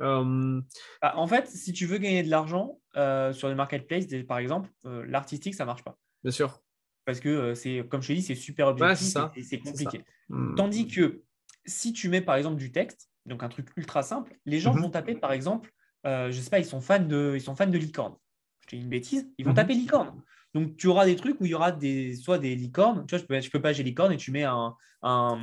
[0.00, 0.60] Euh,
[1.02, 4.70] bah, en fait, si tu veux gagner de l'argent euh, sur les marketplaces, par exemple,
[4.86, 5.96] euh, l'artistique, ça marche pas.
[6.22, 6.60] Bien sûr.
[7.04, 10.04] Parce que c'est, comme je te dis, c'est super objectif et c'est compliqué.
[10.28, 10.54] Hmm.
[10.54, 11.22] Tandis que
[11.64, 14.82] si tu mets par exemple du texte, donc un truc ultra simple, les gens mhm.
[14.82, 15.72] vont taper par exemple,
[16.04, 18.14] je sais pas, ils sont fans de, ils sont fans de licorne.
[18.62, 19.56] Je te dis une bêtise, ils vont mhm.
[19.56, 20.22] taper licorne.
[20.52, 23.06] Donc, tu auras des trucs où il y aura des, soit des licornes.
[23.06, 25.38] Tu vois, je peux, je peux pas j'ai licorne et tu mets un, un,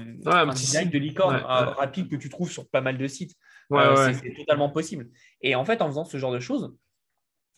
[0.53, 3.35] design de licorne rapide que tu trouves sur pas mal de sites.
[3.71, 5.09] Euh, c'est totalement possible.
[5.41, 6.73] Et en fait, en faisant ce genre de choses,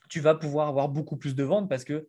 [0.10, 2.08] tu vas pouvoir avoir beaucoup plus de ventes parce que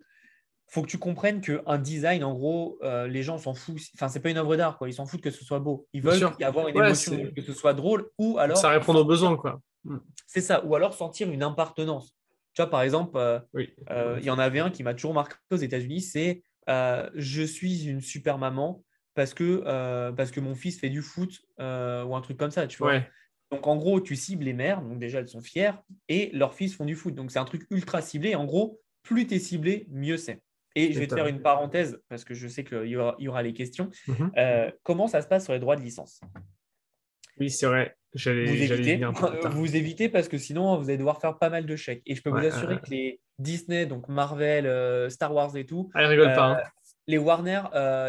[0.70, 3.82] faut que tu comprennes qu'un design, en gros, euh, les gens s'en foutent.
[3.94, 4.88] Enfin, c'est pas une œuvre d'art, quoi.
[4.88, 5.88] Ils s'en foutent que ce soit beau.
[5.92, 8.56] Ils veulent avoir une émotion, que ce soit drôle, ou alors.
[8.56, 9.60] Ça répond aux besoins, quoi.
[9.84, 9.98] Hmm.
[10.26, 10.64] C'est ça.
[10.64, 12.14] Ou alors sentir une appartenance.
[12.54, 15.56] Tu vois, par exemple, euh, il y en avait un qui m'a toujours marqué aux
[15.56, 21.02] États-Unis c'est Je suis une super maman parce que, parce que mon fils fait du
[21.02, 21.62] foot ou
[22.14, 22.68] un truc comme ça.
[22.68, 23.00] Tu vois.
[23.50, 26.76] Donc, en gros, tu cibles les mères, donc déjà, elles sont fières, et leurs fils
[26.76, 27.16] font du foot.
[27.16, 28.36] Donc, c'est un truc ultra ciblé.
[28.36, 30.40] En gros, plus tu es ciblé, mieux c'est.
[30.76, 33.28] Et je vais te faire une parenthèse, parce que je sais qu'il y aura, y
[33.28, 33.90] aura les questions.
[34.06, 34.32] Mhm.
[34.36, 36.20] Euh, comment ça se passe sur les droits de licence?
[37.38, 37.96] Oui, c'est vrai.
[38.14, 39.00] Vous évitez,
[39.50, 42.02] vous évitez parce que sinon, vous allez devoir faire pas mal de chèques.
[42.06, 45.90] Et je peux vous assurer que les Disney, donc Marvel, euh, Star Wars et tout,
[45.94, 46.44] ah, pas.
[46.44, 46.56] Hein.
[46.58, 46.62] Euh,
[47.06, 47.62] les Warner,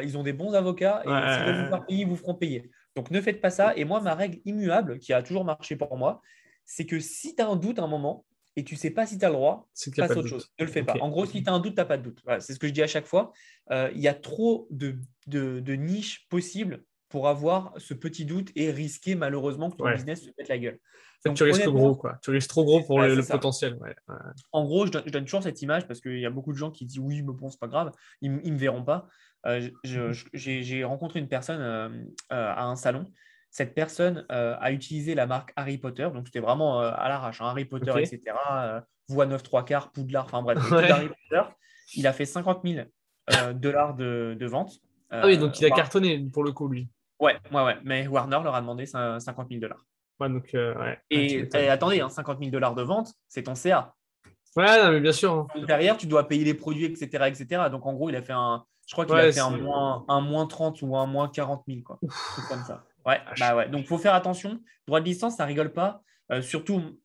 [0.04, 2.69] ils ont des bons avocats et si vous faire payer, ils vous feront payer.
[2.95, 3.74] Donc ne faites pas ça.
[3.76, 6.21] Et moi, ma règle immuable, qui a toujours marché pour moi,
[6.65, 8.26] c'est que si tu as un doute à un moment
[8.62, 10.52] et tu ne sais pas si tu as le droit, passe autre chose.
[10.60, 10.93] Ne le fais pas.
[11.02, 12.21] En gros, si tu as un doute, tu n'as pas de doute.
[12.39, 13.34] c'est ce que je dis à chaque fois.
[13.71, 18.69] Euh, il y a trop de, de, niches possibles pour avoir ce petit doute et
[18.69, 20.80] risquer malheureusement que ton business se mette la guulle.
[21.34, 22.19] tu risques gros, quoi.
[22.21, 23.80] Tu risques trop gros pour le, potentiel.
[24.52, 26.86] En gros, je donne, toujours cette image parce qu'il y a beaucoup de gens qui
[26.86, 29.08] disent oui, mais bon, c'est pas grave, ils ne me verront pas.
[29.47, 30.13] Euh, mhm.
[30.34, 31.89] j'ai rencontré une personne euh,
[32.30, 33.08] à un salon.
[33.52, 37.66] Cette personne a utilisé la marque Harry Potter, donc c'était vraiment à l'arrache, hein, Harry
[37.66, 38.22] Potter, etc.
[39.10, 41.50] voix 9 3 quarts, Poudlard, enfin bref, Harry Potter.
[41.96, 42.86] Il a fait 50 000
[43.56, 44.80] dollars de, de vente.
[45.10, 46.90] ah oui, donc il a cartonné pour le coup, lui.
[47.20, 47.78] Ouais, ouais, ouais.
[47.84, 49.86] Mais Warner leur a demandé 50 000 dollars.
[50.20, 51.00] Ouais, donc, ouais.
[51.10, 53.94] Et, attendez, 50 hein, 000 dollars de vente, c'est ton CA.
[54.56, 55.48] Ouais, non, mais bien sûr.
[55.56, 55.64] Hein.
[55.66, 57.70] Derrière, tu dois payer les produits, etc., etc.
[57.72, 60.22] Donc, en gros, il a fait un, je crois qu'il a fait un moins, un
[60.22, 62.00] moins 30 ou un moins 40 000, quoi.
[62.50, 62.84] comme ça.
[63.06, 63.70] Ouais, bah ouais.
[63.70, 64.62] Donc, il faut faire attention.
[64.88, 66.04] Droit de licence, ça rigole pas.
[66.32, 67.00] Euh, surtout,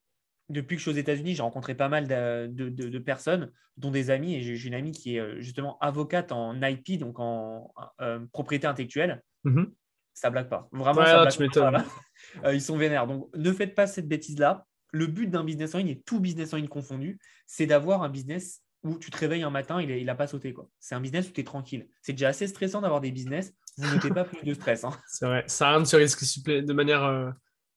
[0.48, 4.10] depuis que je suis aux États-Unis, j'ai rencontré pas mal de, de, personnes, dont des
[4.10, 4.34] amis.
[4.34, 8.66] Et j'ai une amie qui est euh, justement avocate en IP, donc en euh, propriété
[8.66, 9.22] intellectuelle.
[9.44, 9.70] Mm-hmm.
[10.14, 10.68] Ça blague pas.
[10.72, 12.52] Vraiment, ça blague pas.
[12.52, 13.06] ils sont vénères.
[13.06, 14.64] Donc, ne faites pas cette bêtise-là.
[14.92, 18.08] Le but d'un business en ligne, et tout business en ligne confondu, c'est d'avoir un
[18.08, 20.54] business où tu te réveilles un matin, il n'a pas sauté.
[20.78, 21.88] C'est un business où tu es tranquille.
[22.02, 23.52] C'est déjà assez stressant d'avoir des business.
[23.76, 24.84] Vous n'êtes pas plus de stress.
[24.84, 24.90] Hein.
[25.06, 25.44] C'est vrai.
[25.46, 27.04] Ça sert de se risquer de manière.
[27.04, 27.30] Euh,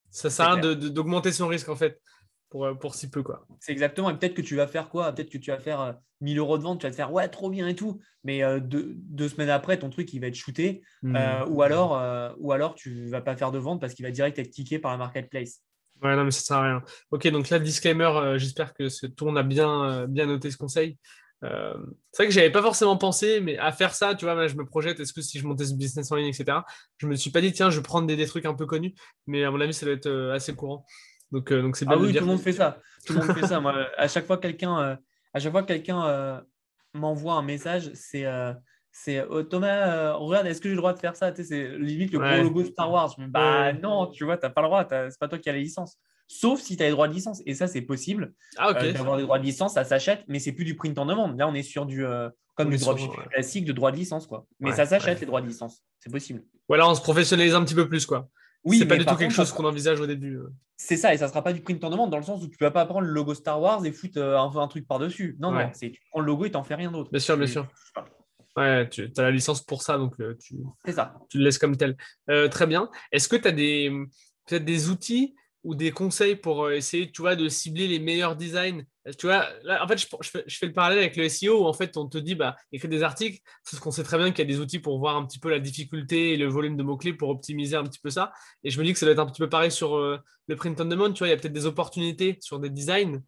[0.10, 2.02] ça sert à rien d'augmenter son risque en fait
[2.50, 3.22] pour, euh, pour si peu.
[3.22, 3.46] quoi.
[3.60, 4.10] C'est exactement.
[4.10, 5.12] Et peut-être que tu vas faire quoi?
[5.12, 7.28] Peut-être que tu vas faire 1000 euh, euros de vente, tu vas te faire ouais,
[7.28, 8.00] trop bien et tout.
[8.24, 10.82] Mais deux, semaines après, ton truc il va être shooté.
[11.02, 11.16] Hmm.
[11.48, 14.52] ou, alors, ou alors tu vas pas faire de vente parce qu'il va direct être
[14.52, 15.62] tiqué par la marketplace.
[16.02, 16.84] Ouais, non, mais ça sert à rien.
[17.12, 20.58] Ok, donc là, disclaimer, euh, j'espère que ce tour a bien, euh, bien noté ce
[20.58, 20.98] conseil.
[21.44, 21.74] Euh,
[22.12, 24.66] c'est vrai que j'avais pas forcément pensé, mais à faire ça, tu vois, je me
[24.66, 26.60] projette, est-ce que si je montais ce business en ligne, etc.,
[26.98, 28.94] je me suis pas dit, tiens, je vais prendre des, trucs un peu connus,
[29.28, 30.86] mais à mon avis, ça doit être assez courant.
[31.32, 31.96] Donc, donc c'est bien.
[31.98, 32.80] Ah oui, tout le monde fait ça.
[33.06, 33.60] Tout le monde fait ça.
[33.62, 34.98] Moi, à chaque fois quelqu'un,
[35.34, 36.44] à chaque fois quelqu'un
[36.94, 38.26] m'envoie un message, c'est
[38.92, 41.34] c'est oh, Thomas, regarde, est-ce que j'ai le droit de faire ça?
[41.36, 43.16] C'est limite le gros logo Star Wars.
[43.30, 45.62] bah non, tu vois, tu n'as pas le droit, c'est pas toi qui as les
[45.62, 45.98] licences.
[46.32, 47.42] Sauf si tu as les droits de licence.
[47.48, 48.34] Et ça, c'est possible.
[48.58, 51.38] Ah, d'avoir des droits de licence, ça s'achète, mais c'est plus du print en demande.
[51.40, 52.06] Là, on est sur du
[52.56, 54.28] comme du dropshipping classique de droits de licence.
[54.28, 54.46] Quoi.
[54.60, 55.82] Mais ça s'achète les droits de licence.
[56.00, 56.44] C'est possible.
[56.68, 58.06] Voilà, on se professionnalise un petit peu plus.
[58.06, 58.30] quoi.
[58.64, 60.40] Oui, c'est pas du tout quelque chose qu'on envisage au début.
[60.78, 62.58] C'est ça, et ça sera pas du print en demande dans le sens où tu
[62.60, 65.36] vas pas prendre le logo Star Wars et foutre un, un truc par-dessus.
[65.40, 67.10] Non, non, c'est tu prends le logo et tu n'en fais rien d'autre.
[67.10, 67.68] Bien sûr, bien sûr.
[68.56, 70.58] Ouais, tu as la licence pour ça, donc tu,
[70.94, 71.16] ça.
[71.30, 71.98] tu le laisses comme tel.
[72.52, 72.90] très bien.
[73.12, 73.90] Est-ce que tu as des,
[74.46, 78.84] peut-être des outils ou des conseils pour essayer, tu vois, de cibler les meilleurs designs
[79.18, 81.98] tu vois, là, en fait, je, fais, le parallèle avec le SEO où en fait,
[81.98, 84.54] on te dit, bah, écris des articles, parce qu'on sait très bien qu'il y a
[84.54, 87.30] des outils pour voir un petit peu la difficulté et le volume de mots-clés pour
[87.30, 88.32] optimiser un petit peu ça.
[88.64, 90.56] Et je me dis que ça doit être un petit peu pareil sur euh, le
[90.56, 91.12] print on demand.
[91.12, 93.22] Tu vois, il y a peut-être des opportunités sur des designs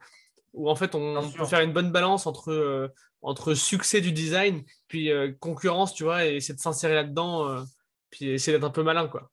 [0.53, 2.89] où en fait, on, peut faire une bonne balance entre, euh,
[3.21, 7.63] entre succès du design, puis euh, concurrence, tu vois, et essayer de s'insérer là-dedans,
[8.09, 9.31] puis essayer d'être un peu malin, quoi.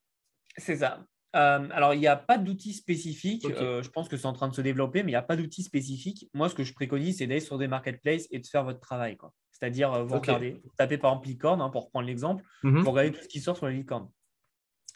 [0.57, 1.05] C'est ça.
[1.37, 3.45] Euh, alors, il n'y a pas d'outils spécifiques.
[3.45, 5.37] Euh, je pense que c'est en train de se développer, mais il n'y a pas
[5.37, 6.29] d'outils spécifiques.
[6.33, 9.19] Moi, ce que je préconise, c'est d'aller sur des marketplaces et de faire votre travail.
[9.53, 12.81] C'est-à-dire, euh, vous regardez, vous tapez par exemple licorne, hein, pour reprendre l'exemple, mhm.
[12.81, 14.09] vous regardez tout ce qui sort sur les licornes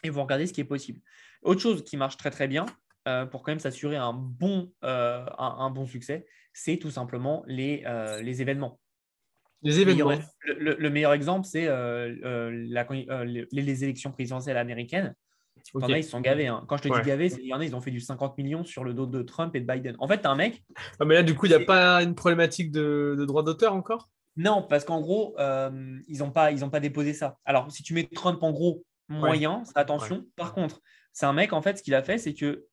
[0.03, 0.99] et vous regardez ce qui est possible.
[1.43, 2.65] Autre chose qui marche très très bien
[3.31, 7.83] pour quand même s'assurer un, bon, un, bon succès, c'est tout simplement les,
[8.21, 8.81] les événements.
[9.61, 10.19] Les événements.
[10.45, 11.69] Le, meilleur exemple, c'est
[13.51, 15.15] les élections présidentielles américaines
[15.73, 16.47] ils sont gavés.
[16.47, 16.63] Hein.
[16.67, 18.63] Quand je te dis gavés, il y en a, ils ont fait du 50 millions
[18.63, 19.95] sur le dos de Trump et de Biden.
[19.99, 20.63] En fait, tu as un mec.
[20.99, 24.09] Ah, mais là, du coup, il n'y a pas une problématique de, droit d'auteur encore?
[24.35, 27.37] Non, parce qu'en gros, euh, ils n'ont pas, pas déposé ça.
[27.45, 30.25] Alors, si tu mets Trump en gros moyen, attention.
[30.35, 32.65] Par contre, c'est un mec, en fait, ce qu'il a fait, c'est que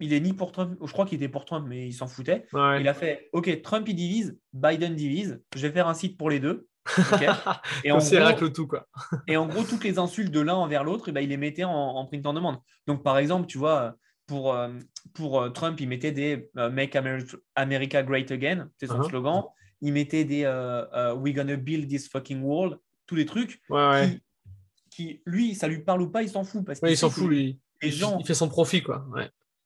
[0.00, 2.46] il est ni pour Trump, je crois qu'il était pour Trump, mais il s'en foutait.
[2.54, 6.30] Il a fait OK, Trump il divise, Biden divise, je vais faire un site pour
[6.30, 6.66] les deux.
[7.84, 8.86] et, en gros, tout, quoi.
[9.28, 11.36] et en gros, toutes les insultes de l'un envers l'autre, et eh ben, il les
[11.36, 12.58] mettait en, print en demande.
[12.86, 14.70] Donc, par exemple, tu vois, pour, euh,
[15.14, 16.96] pour euh, Trump, il mettait des euh, Make
[17.56, 19.08] America Great Again, c'est son uh-huh.
[19.08, 19.42] slogan.
[19.80, 20.44] Il mettait des
[21.16, 23.60] We gonna build this fucking world, tous les trucs
[24.90, 26.64] qui, lui, ça lui parle ou pas, il s'en fout.
[26.64, 27.60] Parce il s'en fout, lui.
[27.80, 29.06] Les gens, il fait son profit, quoi.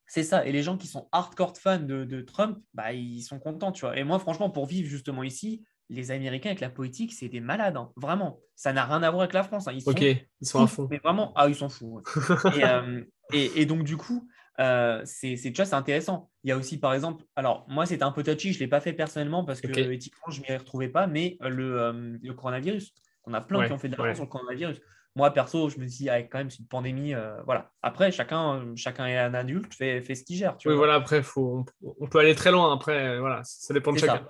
[0.06, 0.46] C'est ça.
[0.46, 3.86] Et les gens qui sont hardcore fans de, de, Trump, bah, ils sont contents, tu
[3.86, 3.98] vois.
[3.98, 7.76] Et moi, franchement, pour vivre justement ici, les Américains avec la politique, c'est des malades,
[7.76, 7.90] hein.
[7.96, 8.40] vraiment.
[8.56, 9.68] Ça n'a rien à voir avec la France.
[9.68, 9.72] Hein.
[9.74, 10.86] Ils sont, ok, ils sont à fond.
[10.90, 12.02] Mais vraiment, ah, ils sont fous.
[12.56, 14.28] Euh, et, donc, du coup,
[14.60, 16.30] euh, c'est, tu vois, c'est intéressant.
[16.44, 18.68] Il y a aussi, par exemple, alors moi, c'était un peu touchy, je ne l'ai
[18.68, 22.34] pas fait personnellement parce que éthiquement, je ne m'y retrouvais pas, mais euh, le, le,
[22.34, 22.94] coronavirus,
[23.24, 24.80] on a plein qui ont fait de l'argent sur le coronavirus.
[25.16, 27.14] Moi, perso, je me dis, avec quand même, c'est une pandémie.
[27.44, 27.72] voilà.
[27.82, 30.56] Après, chacun, chacun est un adulte, fait, fait ce qu'il gère.
[30.64, 32.72] oui, voilà, après, faut, on, peut aller très loin.
[32.72, 34.28] Après, voilà, ça dépend de chacun.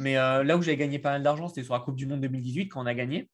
[0.00, 2.20] Mais euh, là où j'ai gagné pas mal d'argent, c'était sur la Coupe du Monde
[2.20, 3.30] 2018 quand on a gagné.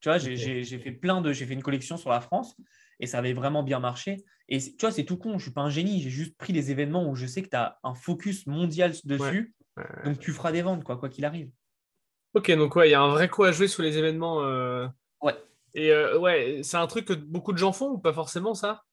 [0.00, 2.56] Tu vois, j'ai fait plein de, j'ai fait une collection sur la France
[3.00, 4.24] et ça avait vraiment bien marché.
[4.48, 6.70] Et tu vois, c'est tout con, je suis pas un génie, j'ai juste pris les
[6.70, 9.54] événements où je sais que tu as un focus mondial dessus,
[10.04, 11.50] donc tu feras des ventes, quoi qu'il arrive.
[12.34, 14.42] Ok, donc ouais, il y a un vrai coup à jouer sur les événements.
[14.44, 14.86] Euh.
[15.20, 15.34] Ouais.
[15.74, 18.84] Et euh, ouais, c'est un truc que beaucoup de gens font ou pas forcément ça?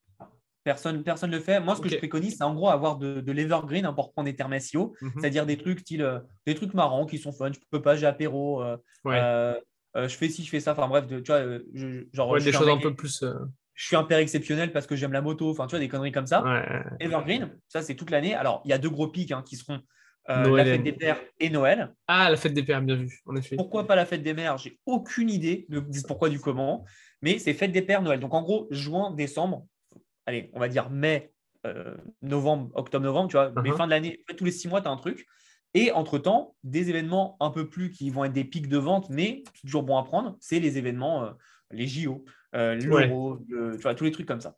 [0.67, 1.61] Personne ne le fait.
[1.61, 4.35] Moi, ce que je préconise, c'est en gros avoir de, l'evergreen hein, pour prendre des
[4.35, 5.11] termes SEO, mhm.
[5.15, 7.51] c'est-à-dire des trucs style, euh, des trucs marrants qui sont fun.
[7.53, 8.61] Je peux pas, j'ai apéro.
[8.61, 8.75] Euh,
[9.05, 9.55] euh,
[9.95, 10.73] je fais ci, je fais ça.
[10.73, 11.41] Enfin bref, tu vois,
[12.11, 12.37] genre.
[12.37, 13.23] des choses un, peu plus.
[13.75, 15.49] Je suis un père exceptionnel parce que j'aime la moto.
[15.49, 16.43] Enfin, tu vois, des conneries comme ça.
[16.99, 18.33] Evergreen, ça, c'est toute l'année.
[18.33, 19.79] Alors, il y a deux gros pics hein, qui seront
[20.27, 21.93] la fête des pères et Noël.
[22.07, 23.55] Ah, la fête des pères, bien vu, en effet.
[23.55, 24.57] Pourquoi pas la fête des mères?
[24.57, 26.83] J'ai aucune idée de, du pourquoi, du comment.
[27.21, 28.19] Mais c'est fête des pères, Noël.
[28.19, 29.65] Donc, en gros, juin, décembre,
[30.27, 31.31] allez, on va dire mai,
[31.65, 33.77] euh, novembre, octobre, novembre, tu vois, mais uh-huh.
[33.77, 35.25] fin de l'année, tous les six mois, tu as un truc.
[35.73, 39.43] Et entre-temps, des événements un peu plus qui vont être des pics de vente, mais
[39.61, 41.31] toujours bon à prendre, c'est les événements, euh,
[41.71, 42.23] les JO,
[42.55, 44.55] euh, l'Euro, tu vois, tous les trucs comme ça.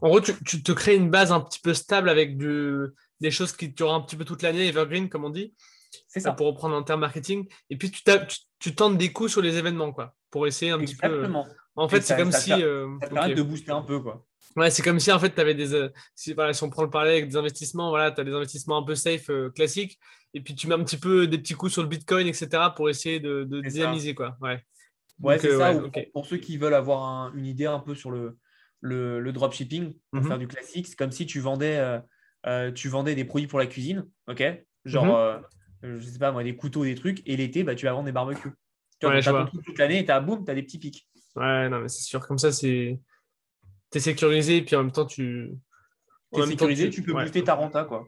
[0.00, 3.68] En gros, tu, te crées une base un petit peu stable avec des choses qui
[3.68, 5.54] durent un petit peu toute l'année, evergreen, comme on dit.
[6.08, 6.32] C'est ça.
[6.32, 7.46] Pour reprendre un terme marketing.
[7.70, 8.02] Et puis, tu,
[8.58, 11.28] tu, tentes des coups sur les événements, quoi, pour essayer un petit peu.
[11.76, 12.50] En fait, c'est comme si.
[12.50, 14.24] ça de booster un peu, quoi.
[14.56, 15.74] Ouais, c'est comme si en fait tu avais des.
[15.74, 18.32] Euh, si, voilà, si on prend le parallèle avec des investissements, voilà, tu as des
[18.32, 19.98] investissements un peu safe euh, classiques,
[20.32, 22.88] et puis tu mets un petit peu des petits coups sur le bitcoin, etc., pour
[22.88, 24.14] essayer de, de dynamiser.
[24.14, 24.36] Quoi.
[24.40, 24.62] Ouais,
[25.20, 25.80] ouais c'est euh, ça.
[26.12, 28.38] pour, ceux qui veulent avoir une idée un peu sur le,
[28.80, 30.28] le, le dropshipping, pour mhm.
[30.28, 32.00] faire du classique, c'est comme si tu vendais,
[32.76, 34.44] tu vendais des produits pour la cuisine, ok?
[34.84, 35.40] Genre,
[35.82, 35.98] mhm.
[35.98, 38.12] je sais pas moi, des couteaux, des trucs, et l'été, bah, tu vas vendre des
[38.12, 38.52] barbecues.
[39.00, 41.08] Tu vois, as toute l'année et tu as boum, tu as des petits pics.
[41.34, 43.00] Ouais, non, mais c'est sûr, comme ça, c'est
[43.98, 45.52] es sécurisé, puis en même temps, tu.
[46.32, 48.04] Es sécurisé, tu, peux booster ta renta, quoi.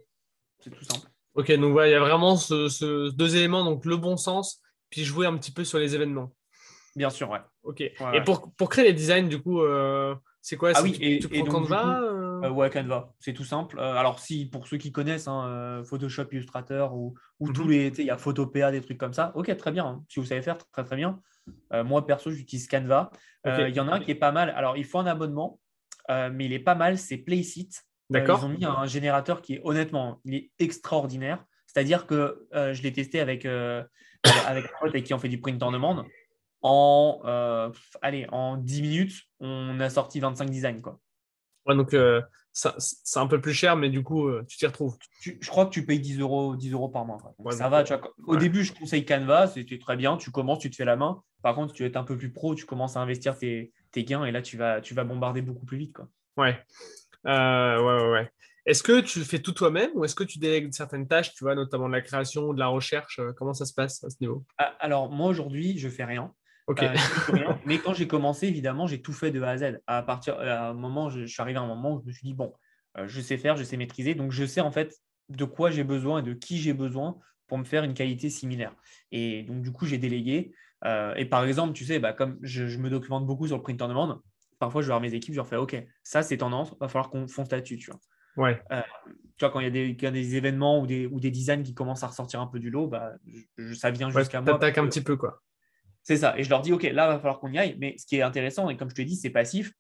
[0.59, 1.09] C'est tout simple.
[1.35, 5.27] Ok, donc il y a vraiment ce, deux éléments, donc le bon sens, puis jouer
[5.27, 6.33] un petit peu sur les événements.
[6.96, 7.40] Bien sûr, ouais.
[7.62, 7.83] Ok.
[7.83, 7.94] et
[8.25, 10.72] pour, pour, créer les designs, du coup, euh, c'est quoi?
[10.75, 13.79] Ah oui, et, tu prends Canva euh euh, Ouais, Canva, c'est tout simple.
[13.79, 17.70] alors, si pour ceux qui connaissent hein, Photoshop, Illustrator ou, ou tous mhm.
[17.70, 17.87] les.
[17.99, 19.33] Il y a Photopea, des trucs comme ça.
[19.35, 19.85] Ok, très bien.
[19.85, 20.05] Hein.
[20.09, 21.20] Si vous savez faire, très très bien.
[21.85, 23.11] moi, perso, j'utilise Canva.
[23.44, 24.49] Il y en a un qui est pas mal.
[24.57, 25.61] Alors, il faut un abonnement.
[26.11, 27.85] Euh, mais il est pas mal, c'est Playseat.
[28.11, 28.40] Euh, D'accord.
[28.42, 31.45] ils ont mis un générateur qui est honnêtement, il est extraordinaire.
[31.66, 35.40] C'est-à-dire que euh, je l'ai testé avec, avec un pote avec qui on fait du
[35.40, 36.05] print en demande.
[36.62, 37.21] en,
[38.03, 40.81] allez, en 10 minutes, on a sorti 25 designs.
[40.81, 41.01] Quoi.
[41.66, 41.95] Ouais, donc
[42.53, 44.97] c'est un peu plus cher, mais du coup, tu t'y retrouves.
[45.21, 47.19] je crois que tu payes 10 euros, 10 euros par mois.
[47.51, 47.85] ça va.
[48.27, 50.16] au début, je conseille Canva, c'était très bien.
[50.16, 51.23] Tu commences, tu te fais la main.
[51.42, 54.24] Par contre, tu es un peu plus pro, tu commences à investir tes, tes gains
[54.26, 55.94] et là, tu vas, tu vas bombarder beaucoup plus vite.
[55.94, 56.09] Quoi.
[56.37, 56.62] Ouais.
[57.24, 58.30] ouais, ouais, ouais.
[58.66, 61.54] Est-ce que tu fais tout toi-même ou est-ce que tu délègues certaines tâches, tu vois,
[61.54, 64.44] notamment de la création, de la recherche euh, Comment ça se passe à ce niveau?
[64.59, 66.35] Ah, Alors, moi, aujourd'hui, je fais rien.
[66.66, 66.82] Ok.
[66.82, 66.92] Euh,
[67.64, 69.80] Mais quand j'ai commencé, évidemment, j'ai tout fait de A à Z.
[69.87, 72.26] À partir à un moment, je, suis arrivé à un moment où je me suis
[72.26, 72.52] dit, bon,
[72.98, 74.16] euh, je sais faire, je sais maîtriser.
[74.16, 74.96] Donc, je sais en fait
[75.28, 78.74] de quoi j'ai besoin et de qui j'ai besoin pour me faire une qualité similaire.
[79.12, 80.52] Et donc, du coup, j'ai délégué.
[80.84, 83.80] Et par exemple, tu sais, bah, comme je, je, me documente beaucoup sur le print
[83.82, 84.20] on demand,
[84.58, 86.88] parfois, je vais voir mes équipes, je leur fais, OK, ça, c'est tendance, il va
[86.88, 87.78] falloir qu'on fonce là-dessus.
[87.78, 88.00] Tu vois.
[88.36, 88.62] Ouais.
[88.70, 88.82] Euh,
[89.36, 91.74] tu vois, quand il y a des, des événements ou des, ou des, designs qui
[91.74, 93.12] commencent à ressortir un peu du lot, bah,
[93.74, 94.52] ça vient jusqu'à moi.
[94.52, 95.42] T'attaques un petit peu, quoi.
[96.02, 96.38] C'est ça.
[96.38, 97.76] Et je leur dis, OK, là, il va falloir qu'on y aille.
[97.78, 99.72] Mais ce qui est intéressant, et comme je te dis, c'est passif.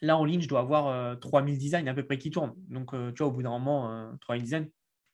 [0.00, 2.54] Là, en ligne, je dois avoir 3000 euh, designs à peu près qui tournent.
[2.68, 4.66] Donc, euh, tu vois, au bout d'un moment, 3000 designs,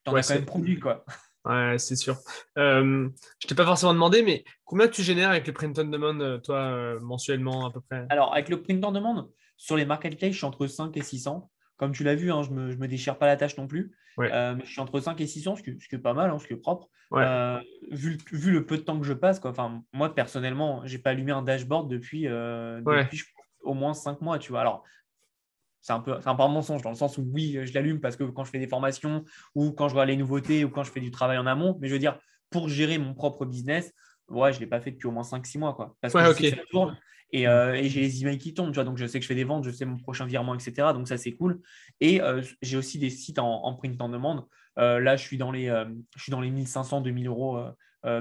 [0.05, 1.05] tu en as quand même produit, quoi.
[1.45, 2.17] Ouais, c'est sûr.
[2.55, 6.39] je je t'ai pas forcément demandé, mais combien tu génères avec le print on demand,
[6.39, 8.05] toi, mensuellement à peu près?
[8.09, 9.27] Alors, avec le print on demand,
[9.61, 11.49] sur les marketplaces, je suis entre 5 et 600.
[11.77, 13.91] Comme tu l'as vu, hein, je ne me, déchire pas la tâche non plus.
[14.19, 16.53] Euh, je suis entre 5 et 600, ce qui, est pas mal, hein, ce qui
[16.53, 16.89] est propre.
[17.13, 17.59] Euh,
[17.91, 19.53] vu, le peu de temps que je passe, quoi.
[19.93, 22.81] Moi, personnellement, je n'ai pas allumé un dashboard depuis, euh,
[23.61, 24.39] au moins 5 mois.
[24.39, 24.61] Tu vois.
[24.61, 24.83] Alors,
[25.81, 28.15] c'est un, peu, un peu un mensonge dans le sens où oui, je l'allume parce
[28.15, 29.23] que quand je fais des formations
[29.55, 31.87] ou quand je vois les nouveautés ou quand je fais du travail en amont, mais
[31.87, 33.93] je veux dire, pour gérer mon propre business,
[34.29, 35.73] ouais, je ne l'ai pas fait depuis au moins 5-6 mois.
[35.73, 36.97] Quoi, parce que ça tourne.
[37.33, 39.35] Euh, et, j'ai les emails qui tombent, tu vois, donc je sais que je fais
[39.35, 40.89] des ventes, je sais mon prochain virement, etc.
[40.93, 41.61] Donc ça, c'est cool.
[41.99, 44.45] Et euh, j'ai aussi des sites en, print en demande.
[44.77, 45.67] Euh, là, je suis dans les,
[46.15, 47.63] je suis dans les 1500, 2000 euros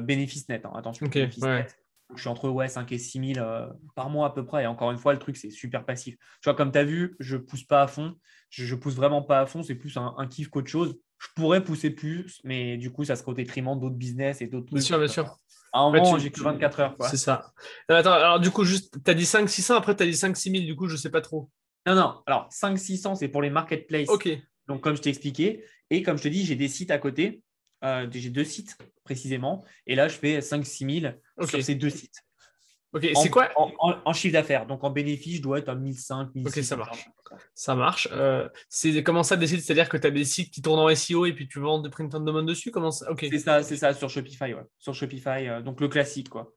[0.03, 0.65] bénéfices nets.
[0.65, 0.73] Hein.
[0.75, 1.09] Attention,
[2.17, 3.47] Je suis entre ouais, 5 et 6 000
[3.95, 4.65] par mois à peu près.
[4.65, 6.17] Et encore une fois, le truc, c'est super passif.
[6.17, 8.15] Tu vois, comme tu as vu, je ne pousse pas à fond.
[8.51, 9.63] Je ne pousse vraiment pas à fond.
[9.63, 10.99] C'est plus un, kiff qu'autre chose.
[11.19, 14.67] Je pourrais pousser plus, mais du coup, ça serait au détriment d'autres business et d'autres
[14.67, 14.79] trucs.
[14.79, 15.37] Bien sûr, bien sûr.
[15.73, 16.97] À un moment, j'ai que 24 heures.
[17.03, 17.53] C'est ça.
[17.89, 20.37] attends, alors du coup, juste, tu as dit 5 600, après tu as dit 5
[20.37, 21.51] 6000, du coup, je ne sais pas trop.
[21.87, 24.09] Non, non, alors 5 600, c'est pour les marketplaces.
[24.09, 24.29] Ok.
[24.67, 27.43] Donc, comme je t'ai expliqué, et comme je te dis, j'ai des sites à côté.
[27.83, 29.65] Euh, j'ai deux sites précisément.
[29.87, 32.23] Et là, je fais 5 6000 sur ces deux sites.
[32.93, 34.67] Ok, c'est quoi en, chiffre d'affaires.
[34.67, 36.59] Donc en bénéfice, je dois être à 1005, 1006.
[36.59, 37.09] Ok, ça marche.
[37.55, 38.09] Ça marche.
[38.11, 39.61] Euh, c'est comment ça décide?
[39.61, 41.89] C'est-à-dire que tu as des sites qui tournent en SEO et puis tu vends des
[41.89, 42.73] print on demand dessus?
[42.73, 43.07] Comment ça?
[43.19, 44.65] C'est ça, c'est ça sur Shopify, ouais.
[44.79, 46.53] Sur Shopify, euh, donc le classique, quoi.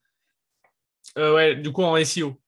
[1.19, 2.41] Euh, ouais, du coup en SEO.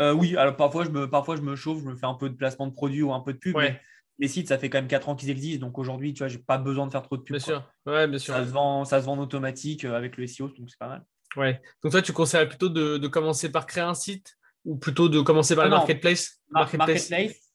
[0.00, 2.34] oui, alors parfois je me parfois je me chauffe, je me fais un peu de
[2.34, 3.54] placement de produits ou un peu de pub.
[3.54, 3.78] Mais
[4.22, 6.38] les sites, ça fait quand même 4 ans qu'ils existent, donc aujourd'hui, tu vois, j'ai
[6.38, 7.36] pas besoin de faire trop de pub.
[7.36, 7.68] Bien sûr.
[7.86, 8.34] Ouais, bien sûr.
[8.34, 11.04] Ça se vend, ça se vend en automatique avec le SEO, donc c'est pas mal.
[11.34, 11.60] Ouais.
[11.82, 15.56] Donc toi, tu conseilles plutôt de, commencer par créer un site ou plutôt de commencer
[15.56, 17.10] par le marketplace, marketplace,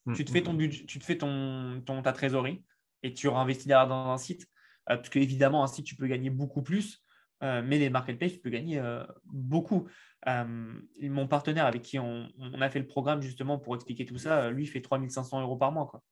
[0.06, 2.62] mm, tu te fais ton budget, tu te fais ton, ton, ta trésorerie
[3.02, 4.46] et tu réinvestis derrière dans un site.
[4.90, 7.02] Euh, parce qu'évidemment, un site, tu peux gagner beaucoup plus,
[7.44, 9.88] euh, mais les marketplaces, tu peux gagner euh, beaucoup.
[10.26, 14.68] mon partenaire avec qui on, a fait le programme justement pour expliquer tout ça, lui,
[14.68, 15.88] fait 3500 euros par mois.
[15.88, 16.04] Quoi.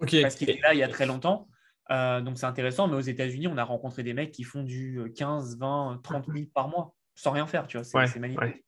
[0.00, 1.48] Parce qu'il est là il y a très longtemps.
[1.88, 5.58] donc c'est intéressant, mais aux États-Unis, on a rencontré des mecs qui font du 15,
[5.58, 8.06] 20, 30 000 par mois sans rien faire, tu vois.
[8.06, 8.64] C'est magnifique.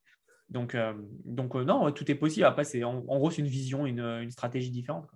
[0.48, 0.92] Donc, euh,
[1.24, 2.44] donc euh, non, tout est possible.
[2.44, 5.08] Après, c'est en, gros, c'est une vision, une, une stratégie différente.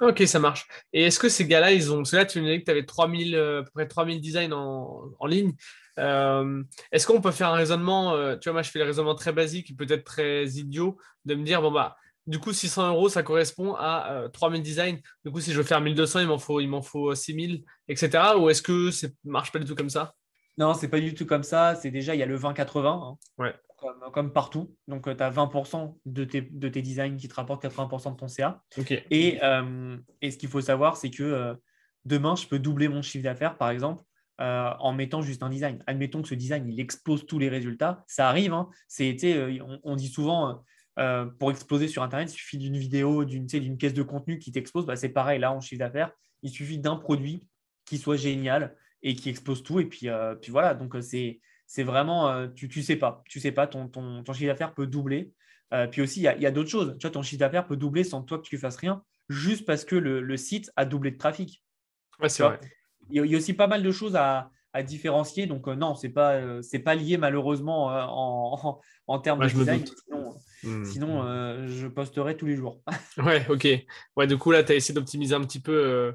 [0.00, 0.66] Ok, ça marche.
[0.92, 1.98] Et est-ce que ces gars-là, ils ont.
[1.98, 4.20] Parce que là, tu me disais que tu avais 3000, euh, à peu près 3000
[4.20, 5.52] designs en, en ligne.
[5.96, 9.76] est-ce qu'on peut faire un raisonnement Tu vois, moi, je fais le raisonnement très basique,
[9.76, 11.96] peut-être très idiot, de me dire bon, bah,
[12.26, 14.98] du coup, 600 euros, ça correspond à 3000 designs.
[15.24, 18.36] Du coup, si je veux faire 1200, il m'en faut, il m'en faut 6000, etc.
[18.38, 20.14] Ou est-ce que ça marche pas du tout comme ça?
[20.56, 21.74] Non, c'est pas du tout comme ça.
[21.74, 23.52] C'est déjà, il y a le 20-80, hein,
[24.12, 24.74] comme, partout.
[24.88, 28.28] Donc, tu as 20% de tes, de tes designs qui te rapportent 80% de ton
[28.28, 28.62] CA.
[29.10, 31.54] Et, euh, et, ce qu'il faut savoir, c'est que euh,
[32.04, 34.02] demain, je peux doubler mon chiffre d'affaires, par exemple,
[34.40, 35.82] euh, en mettant juste un design.
[35.86, 38.04] Admettons que ce design, il explose tous les résultats.
[38.06, 38.52] Ça arrive.
[38.52, 38.68] Hein.
[38.88, 39.16] C'est,
[39.60, 40.62] on, on, dit souvent,
[41.38, 44.86] pour exploser sur Internet, il suffit d'une vidéo, d'une, d'une caisse de contenu qui t'explose.
[44.86, 47.46] Bah, c'est pareil, là, en chiffre d'affaires, il suffit d'un produit
[47.84, 49.80] qui soit génial et qui explose tout.
[49.80, 53.22] Et puis, euh, puis voilà, donc euh, c'est, c'est vraiment, euh, tu ne sais pas,
[53.28, 55.32] tu sais pas, ton, ton, ton chiffre d'affaires peut doubler.
[55.90, 56.96] puis aussi, il y a, y a d'autres choses.
[56.98, 59.84] Tu vois, ton chiffre d'affaires peut doubler sans toi que tu fasses rien, juste parce
[59.84, 61.62] que le, le site a doublé de trafic.
[62.20, 62.60] Ouais, c'est vrai.
[63.10, 65.46] Il y, a aussi pas mal de choses à, à différencier.
[65.46, 69.84] Donc, non, ce n'est pas, c'est pas lié malheureusement en, en, termes de design.
[69.84, 70.36] Sinon,
[70.68, 71.66] hmm.
[71.66, 72.82] je posterai tous les jours.
[73.18, 73.66] ouais, ok.
[74.16, 76.14] Ouais, du coup, là, tu as essayé d'optimiser un petit peu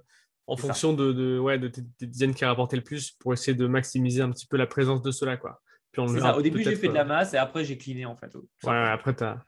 [0.50, 3.68] en fonction de, de, ouais, de tes, designs qui rapportaient le plus pour essayer de
[3.68, 5.38] maximiser un petit peu la présence de cela.
[5.38, 5.62] Quoi.
[5.92, 6.40] Puis on le C'est verra ça.
[6.40, 8.34] Au début, j'ai fait de la euh, masse et après, j'ai cleané en fait.
[8.36, 9.46] Ouais, ouais, après, tu as,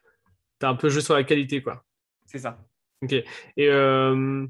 [0.61, 1.83] un peu joué sur la qualité, quoi.
[2.25, 2.59] C'est ça.
[3.09, 3.23] Et
[3.67, 4.45] euh,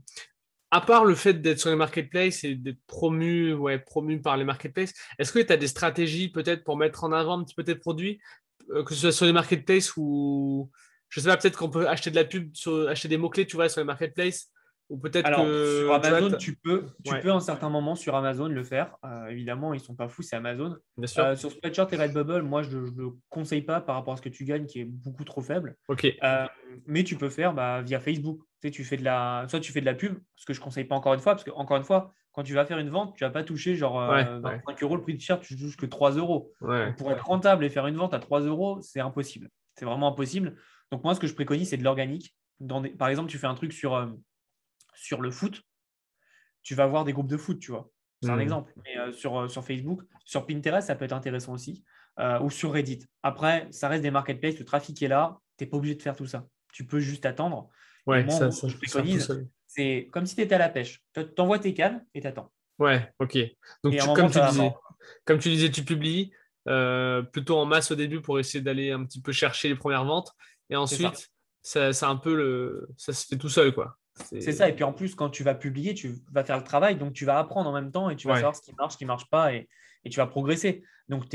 [0.72, 4.43] à part le fait d'être sur les marketplaces et d'être promu, ouais, promu par les
[4.43, 7.64] marketplaces, est-ce que tu as des stratégies peut-être pour mettre en avant un petit peu
[7.64, 8.41] tes produits, euh,
[8.86, 10.70] que ce soit sur les marketplaces ou
[11.10, 13.58] je sais pas, peut-être qu'on peut acheter de la pub, sur, acheter des mots-clés, tu
[13.58, 14.50] vois, sur les marketplaces
[14.90, 17.20] ou peut-être Alors, que sur tu vois, Amazon, tu peux, tu Ouais.
[17.22, 18.96] peux à un certain moment sur Amazon le faire.
[19.06, 20.76] Euh, évidemment, ils sont pas fous, c'est Amazon.
[20.98, 21.24] bien sûr.
[21.24, 24.22] Euh, sur Spreadshirt et Redbubble, moi, je ne le conseille pas par rapport à ce
[24.22, 25.76] que tu gagnes, qui est beaucoup trop faible.
[25.88, 26.46] ok, Euh,
[26.88, 28.40] mais tu peux faire bah, via Facebook.
[28.62, 30.60] Tu, sais, tu fais de la, soit tu fais de la pub, ce que je
[30.60, 32.80] ne conseille pas encore une fois, parce que encore une fois, quand tu vas faire
[32.80, 35.42] une vente, tu vas pas toucher genre euh, Ouais, 25 euros le prix du t-shirt,
[35.44, 36.54] tu touches que 3 euros.
[36.62, 39.50] ouais, pour être rentable et faire une vente à 3 euros, c'est impossible.
[39.76, 40.56] C'est vraiment impossible.
[40.92, 42.36] Donc moi, ce que je préconise, c'est de l'organique.
[42.60, 44.08] Dans des- Par exemple, tu fais un truc sur, euh,
[44.94, 45.62] sur le foot,
[46.64, 47.90] tu vas avoir des groupes de foot, tu vois.
[48.22, 48.42] C'est un Mhm.
[48.42, 48.74] exemple.
[48.86, 51.84] Mais euh, sur, sur Facebook, sur Pinterest, ça peut être intéressant aussi.
[52.42, 53.00] ou sur Reddit.
[53.24, 56.16] Après, ça reste des marketplaces, le trafic est là, tu n'es pas obligé de faire
[56.16, 56.46] tout ça.
[56.72, 57.70] Tu peux juste attendre.
[58.06, 59.28] ouais, moi, ça, moi, ça, je préconise.
[59.74, 61.02] C'est comme si tu étais à la pêche.
[61.14, 62.52] Tu envoies tes cannes et tu attends.
[62.78, 63.38] Ouais, ok.
[63.84, 64.74] Donc, tu- comme, tu disais,
[65.24, 66.34] comme tu disais, tu publies
[66.68, 70.04] euh, plutôt en masse au début pour essayer d'aller un petit peu chercher les premières
[70.04, 70.32] ventes.
[70.70, 71.30] Et ensuite,
[71.62, 72.90] ça, un peu le...
[72.98, 73.98] ça se fait tout seul, quoi.
[74.16, 74.68] C'est ça.
[74.68, 76.98] Et puis en plus, quand tu vas publier, tu vas faire le travail.
[76.98, 78.40] Donc tu vas apprendre en même temps et tu vas Ouais.
[78.40, 79.70] savoir ce qui marche, ce qui ne marche pas et,
[80.04, 80.84] et tu vas progresser.
[81.08, 81.30] Donc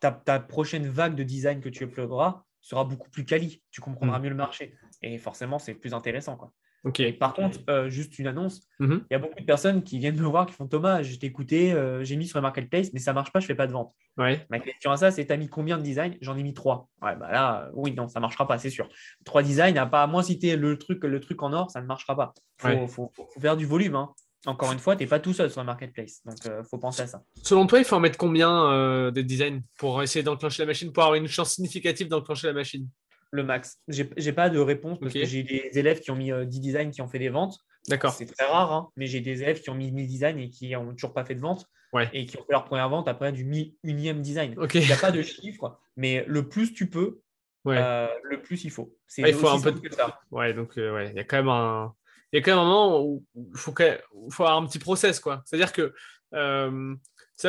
[0.00, 3.62] ta, ta prochaine vague de design que tu uploaderas sera beaucoup plus quali.
[3.70, 4.22] Tu comprendras Mm.
[4.22, 4.74] mieux le marché.
[5.02, 6.36] Et forcément, c'est plus intéressant.
[6.36, 6.52] Quoi.
[7.20, 9.04] Par contre, euh, juste une annonce, il Mhm.
[9.10, 11.72] y a beaucoup de personnes qui viennent me voir qui font Thomas, je t'ai écouté,
[11.72, 13.66] euh, j'ai mis sur le marketplace, mais ça ne marche pas, je ne fais pas
[13.68, 13.92] de vente.
[14.16, 14.44] Ouais.
[14.50, 16.14] Ma question à ça, c'est tu as mis combien de designs?
[16.20, 16.88] J'en ai mis trois.
[17.00, 18.88] Ouais, bah là, euh, oui, non, ça ne marchera pas, c'est sûr.
[19.24, 21.86] Trois designs, à pas à moins citer le truc, le truc en or, ça ne
[21.86, 22.34] marchera pas.
[22.36, 22.88] Il faut, Ouais.
[22.88, 23.94] faut- faut faire du volume.
[23.94, 24.10] hein.
[24.44, 26.20] Encore une fois, tu n'es pas tout seul sur le marketplace.
[26.24, 27.22] Donc, il faut penser à ça.
[27.44, 30.92] Selon toi, il faut en mettre combien euh, des designs pour essayer d'enclencher la machine,
[30.92, 32.88] pour avoir une chance significative d'enclencher la machine?
[33.34, 33.78] Le max.
[33.88, 36.90] J'ai pas de réponse parce que j'ai des élèves qui ont mis euh, 10 designs
[36.90, 37.56] qui ont fait des ventes.
[37.88, 38.12] D'accord.
[38.12, 40.70] C'est très rare, hein, mais j'ai des élèves qui ont mis 1000 designs et qui
[40.72, 42.08] n'ont toujours pas fait de vente Ouais.
[42.12, 44.54] et qui ont fait leur première vente après du 1001e design.
[44.74, 47.20] Il n'y a pas de chiffre, mais le plus tu peux,
[47.64, 47.76] Ouais.
[47.78, 48.94] euh, le plus il faut.
[49.06, 50.20] C'est Ouais, il faut un peu simple que ça.
[50.30, 51.94] Ouais, donc euh, ouais, il y a quand même un,
[52.32, 53.98] il y a quand même un moment où il faut, même-
[54.30, 55.42] faut avoir un petit process, quoi.
[55.46, 55.92] C'est-à-dire que,
[56.34, 56.94] euh,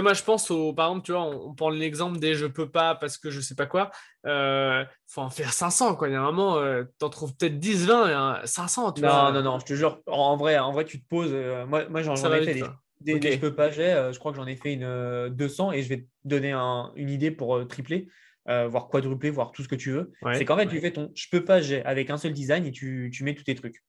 [0.01, 2.69] moi, je pense au, par exemple, tu vois, on, on prend l'exemple des je peux
[2.69, 3.91] pas parce que je sais pas quoi.
[4.25, 6.07] Il faut en faire 500, quoi.
[6.09, 9.01] Il y a un moment, euh, t'en trouves peut-être 10, 20, et un 500, tu
[9.01, 9.31] Non, vois.
[9.31, 11.31] non, non, je te jure, en vrai, en vrai tu te poses.
[11.33, 12.63] euh, moi, moi j'en ai fait des,
[13.01, 13.21] des, Ok.
[13.21, 15.71] des je peux pas, j'ai, euh, je crois que j'en ai fait une euh, 200
[15.71, 18.07] et je vais te donner un- une idée pour euh, tripler,
[18.49, 20.11] euh, voire quadrupler, voire tout ce que tu veux.
[20.21, 20.33] Ouais.
[20.35, 22.71] C'est qu'en fait, tu fais ton je peux pas, j'ai avec un seul design et
[22.71, 23.83] tu, tu mets tous tes trucs.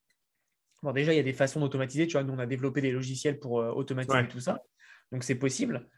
[0.82, 2.06] Bon, déjà, il y a des façons d'automatiser.
[2.06, 4.28] Tu vois, nous, on a développé des logiciels pour euh, automatiser Ouais.
[4.28, 4.60] tout ça.
[5.12, 5.88] Donc, c'est possible.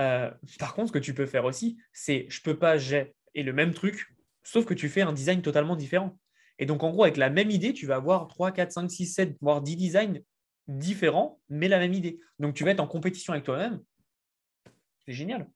[0.00, 3.42] Euh, par contre, ce que tu peux faire aussi, c'est je peux pas, j'ai et
[3.42, 4.06] le même truc,
[4.42, 6.18] sauf que tu fais un design totalement différent.
[6.58, 9.06] Et donc, en gros, avec la même idée, tu vas avoir 3, 4, 5, 6,
[9.06, 10.20] 7, voire 10 designs
[10.68, 12.18] différents, mais la même idée.
[12.38, 13.80] Donc, tu vas être en compétition avec toi-même.
[15.04, 15.48] C'est génial.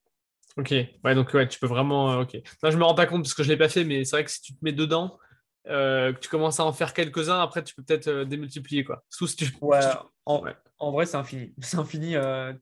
[0.56, 2.12] Ok, ouais, donc ouais, tu peux vraiment.
[2.12, 2.34] euh, ok.
[2.62, 4.24] Là, je me rends pas compte parce que je l'ai pas fait, mais c'est vrai
[4.24, 5.18] que si tu te mets dedans,
[5.68, 9.04] euh, que tu commences à en faire quelques-uns, après, tu peux peut-être euh, démultiplier, quoi.
[9.10, 9.46] Sauf si tu.
[9.60, 10.54] Ouais, si tu- en, ouais.
[10.78, 11.54] En vrai, c'est infini.
[11.60, 12.16] C'est infini.
[12.16, 12.52] euh,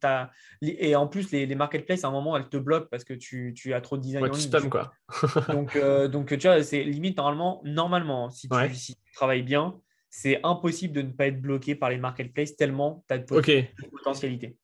[0.62, 3.52] Et en plus, les, les marketplaces, à un moment, elles te bloquent parce que tu,
[3.56, 4.68] tu as trop de design ouais, en ligne.
[4.70, 4.92] quoi.
[5.48, 8.72] Donc, euh, donc, tu vois, c'est limite normalement, normalement, si tu, Ouais.
[8.72, 9.74] si tu travailles bien,
[10.10, 13.50] c'est impossible de ne pas être bloqué par les marketplaces tellement tu as de Ok.
[13.80, 14.56] pot- potentialité.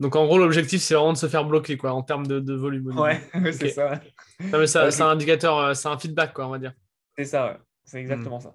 [0.00, 2.54] Donc en gros, l'objectif, c'est vraiment de se faire bloquer, quoi, en termes de, de
[2.54, 2.86] volume.
[2.98, 3.20] Ouais,
[3.52, 4.00] c'est ça.
[4.38, 4.92] Non, mais ça, Ok.
[4.92, 6.72] c'est un indicateur, euh, c'est un feedback, quoi, on va dire.
[7.16, 7.54] C'est ça, ouais.
[7.54, 7.62] Hmm.
[7.84, 8.54] C'est exactement ça.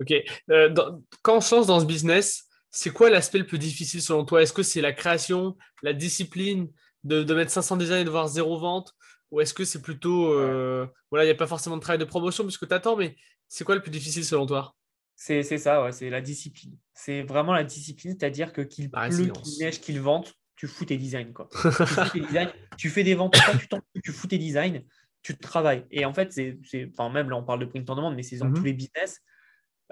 [0.00, 0.12] Ok.
[0.50, 4.02] Euh, dans- quand on se lance dans ce business, c'est quoi l'aspect le plus difficile
[4.02, 4.42] selon toi?
[4.42, 6.68] Est-ce que c'est la création, la discipline
[7.04, 8.94] de, de mettre 500 designs et de voir zéro vente?
[9.30, 10.32] Ou est-ce que c'est plutôt.
[10.32, 13.16] euh, voilà, il n'y a pas forcément de travail de promotion puisque tu attends, mais
[13.48, 14.74] c'est quoi le plus difficile selon toi?
[15.14, 16.76] C'est ça, ouais, c'est la discipline.
[16.94, 20.96] C'est vraiment la discipline, c'est-à-dire que qu'il pleut, qu'il neige, qu'il vente, tu fous tes
[20.96, 21.32] designs.
[21.32, 21.48] Quoi.
[21.62, 23.68] tu, fous tes designs, tu fais des ventes, tu,
[24.02, 24.82] tu fous tes designs,
[25.22, 25.86] tu travailles.
[25.90, 26.58] Et en fait, c'est,
[26.90, 28.54] enfin, même là, on parle de print on demande, mais c'est dans Mhm.
[28.54, 29.20] tous les business.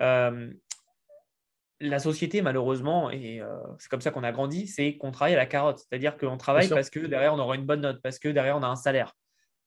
[0.01, 0.53] Euh,
[1.81, 5.39] la société, malheureusement, et euh, c'est comme ça qu'on a grandi, c'est qu'on travaille à
[5.39, 5.79] la carotte.
[5.79, 8.63] C'est-à-dire qu'on travaille parce que derrière, on aura une bonne note, parce que derrière, on
[8.63, 9.15] a un salaire.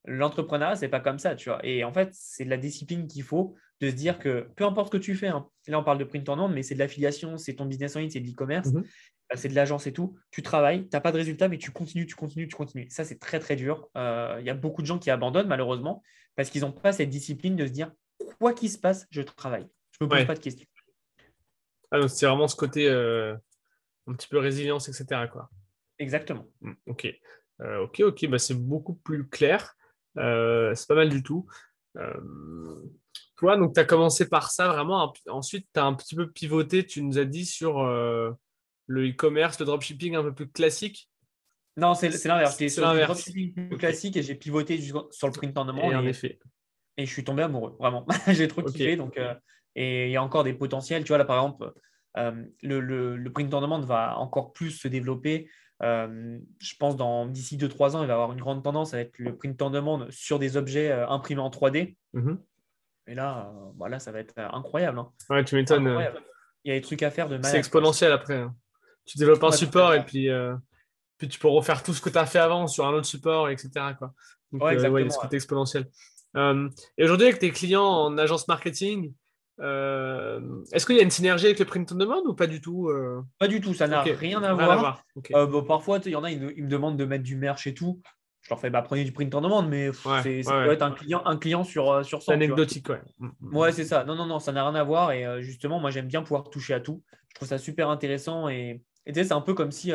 [0.05, 1.59] L'entrepreneuriat, c'est pas comme ça, tu vois.
[1.66, 4.88] Et en fait, c'est de la discipline qu'il faut de se dire que peu importe
[4.93, 6.80] ce que tu fais, hein, là on parle de print on demand, mais c'est de
[6.80, 8.80] l'affiliation, c'est ton business en ligne, c'est de l'e-commerce, Mhm.
[8.84, 10.16] euh, c'est de l'agence et tout.
[10.30, 12.88] Tu travailles, tu n'as pas de résultat, mais tu continues, tu continues, tu continues.
[12.89, 13.88] Ça, c'est très très dur.
[13.97, 16.03] Euh, Il y a beaucoup de gens qui abandonnent malheureusement
[16.36, 17.91] parce qu'ils n'ont pas cette discipline de se dire
[18.39, 19.68] quoi qu'il se passe, je travaille.
[19.99, 20.26] Je me pose Ouais.
[20.26, 20.68] pas de questions.
[21.93, 23.35] Ah, donc C'est vraiment ce côté euh,
[24.07, 25.27] un petit peu résilience, etc.
[25.31, 25.49] Quoi.
[25.99, 26.47] Exactement.
[26.61, 27.07] Hmm, Ok.
[27.61, 29.75] Euh, ok, ok, bah, c'est beaucoup plus clair.
[30.15, 31.47] c'est pas mal du tout.
[33.37, 35.13] toi, donc tu as commencé par ça vraiment.
[35.27, 39.67] Ensuite, tu as un petit peu pivoté, tu nous as dit, sur le e-commerce, le
[39.67, 41.11] dropshipping un peu plus classique?
[41.77, 42.55] Non, c'est l'inverse.
[42.57, 45.91] C'est sur le dropshipping plus classique et j'ai pivoté sur le print on demand.
[45.91, 46.39] Et, en effet.
[46.97, 48.05] Et je suis tombé amoureux, vraiment.
[48.27, 48.95] j'ai trop kiffé.
[48.95, 49.19] Donc,
[49.76, 51.03] et il y a encore des potentiels.
[51.03, 51.74] Tu vois, là, par exemple,
[52.17, 52.80] euh, le,
[53.15, 55.49] le, print on demand va encore plus se développer.
[55.82, 58.99] Euh, je pense dans d'ici 2-3 ans, il va y avoir une grande tendance à
[58.99, 61.95] être le print on demand sur des objets euh, imprimés en 3D.
[62.13, 62.39] Mhm.
[63.07, 64.99] Et là, voilà, ça va être incroyable.
[64.99, 65.11] Hein.
[65.30, 65.88] Ouais, tu m'étonnes.
[66.63, 68.38] Il y a des trucs à faire de C'est exponentiel après.
[68.38, 68.55] Hein.
[69.05, 70.30] Tu développes un support et puis,
[71.17, 73.49] puis tu peux refaire tout ce que tu as fait avant sur un autre support,
[73.49, 73.69] etc.
[73.97, 74.13] Quoi.
[74.53, 75.89] Donc, ouais, exactement, c'est exponentiel.
[76.38, 79.13] et aujourd'hui, avec tes clients en agence marketing,
[79.59, 82.59] euh, est-ce qu'il y a une synergie avec le print on demand ou pas du
[82.59, 83.21] tout euh?
[83.37, 85.03] Pas du tout, ça n'a rien à voir.
[85.33, 88.01] Euh, parfois, il y en a, ils, me demandent de mettre du merch et tout.
[88.41, 91.21] Je leur fais, bah, prenez du print on demand, mais ça peut être un client,
[91.25, 92.33] un client sur, sur 100.
[92.33, 93.01] anecdotique, ouais.
[93.19, 93.73] Mm, mm, ouais, mm.
[93.73, 94.03] c'est ça.
[94.03, 95.11] Non, non, non, ça n'a rien à voir.
[95.11, 97.03] Et justement, moi, j'aime bien pouvoir toucher à tout.
[97.29, 98.49] Je trouve ça super intéressant.
[98.49, 99.91] Et tu sais, c'est un peu comme si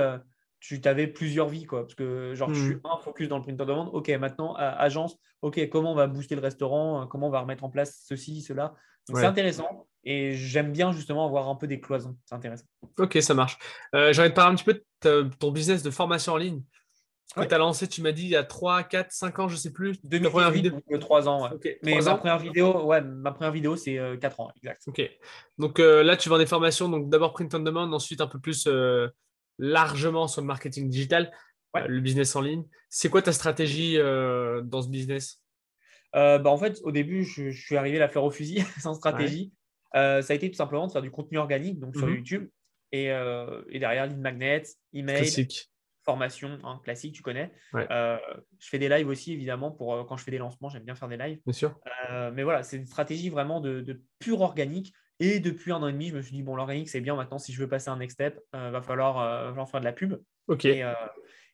[0.61, 1.83] tu avais plusieurs vies, quoi.
[1.83, 3.95] Parce que, genre, je suis un focus dans le print on demand.
[3.95, 7.07] Ok, maintenant, agence, ok, comment on va booster le restaurant?
[7.07, 8.75] Comment on va remettre en place ceci, cela?
[9.05, 12.17] C'est intéressant et j'aime bien justement avoir un peu des cloisons.
[12.25, 12.67] C'est intéressant.
[12.99, 13.59] Ok, ça marche.
[13.95, 16.63] Euh, J'aurais de parler un petit peu de ton business de formation en ligne
[17.35, 19.55] que tu as lancé, tu m'as dit, il y a 3, 4, 5 ans, je
[19.55, 19.99] ne sais plus.
[20.05, 21.49] 2018, première vidéo 3 ans.
[21.49, 21.79] Ouais.
[21.83, 24.83] Mais ma, Première vidéo, ouais, ma première vidéo, c'est 4 euh, ans, exact.
[24.87, 25.03] Ok.
[25.59, 28.39] Donc euh, là, tu vends des formations, donc d'abord print on demand, ensuite un peu
[28.39, 29.09] plus euh,
[29.59, 31.31] largement sur le marketing digital,
[31.75, 32.65] le business en ligne.
[32.89, 35.41] C'est quoi ta stratégie dans ce business?
[36.17, 39.53] Euh, bah, en fait, au début, je, suis arrivé la fleur au fusil, sans stratégie.
[39.95, 42.17] Euh, ça a été tout simplement de faire du contenu organique, donc sur mhm.
[42.17, 42.49] YouTube.
[42.93, 44.63] Et, euh, et, derrière, lead magnet,
[44.95, 45.49] email,
[46.05, 47.53] formation, hein, classique, tu connais.
[47.75, 48.19] je
[48.61, 51.19] fais des lives aussi, évidemment, pour quand je fais des lancements, j'aime bien faire des
[51.19, 51.41] lives.
[51.45, 51.79] Bien sûr.
[52.33, 54.95] mais voilà, c'est une stratégie vraiment de, de, pure organique.
[55.21, 57.17] Et depuis un an et demi, je me suis dit, bon, l'organique, c'est bien.
[57.17, 59.85] Maintenant, si je veux passer un next step, il va, falloir, va falloir faire de
[59.85, 60.17] la pub.
[60.47, 60.65] OK.
[60.65, 60.85] Et,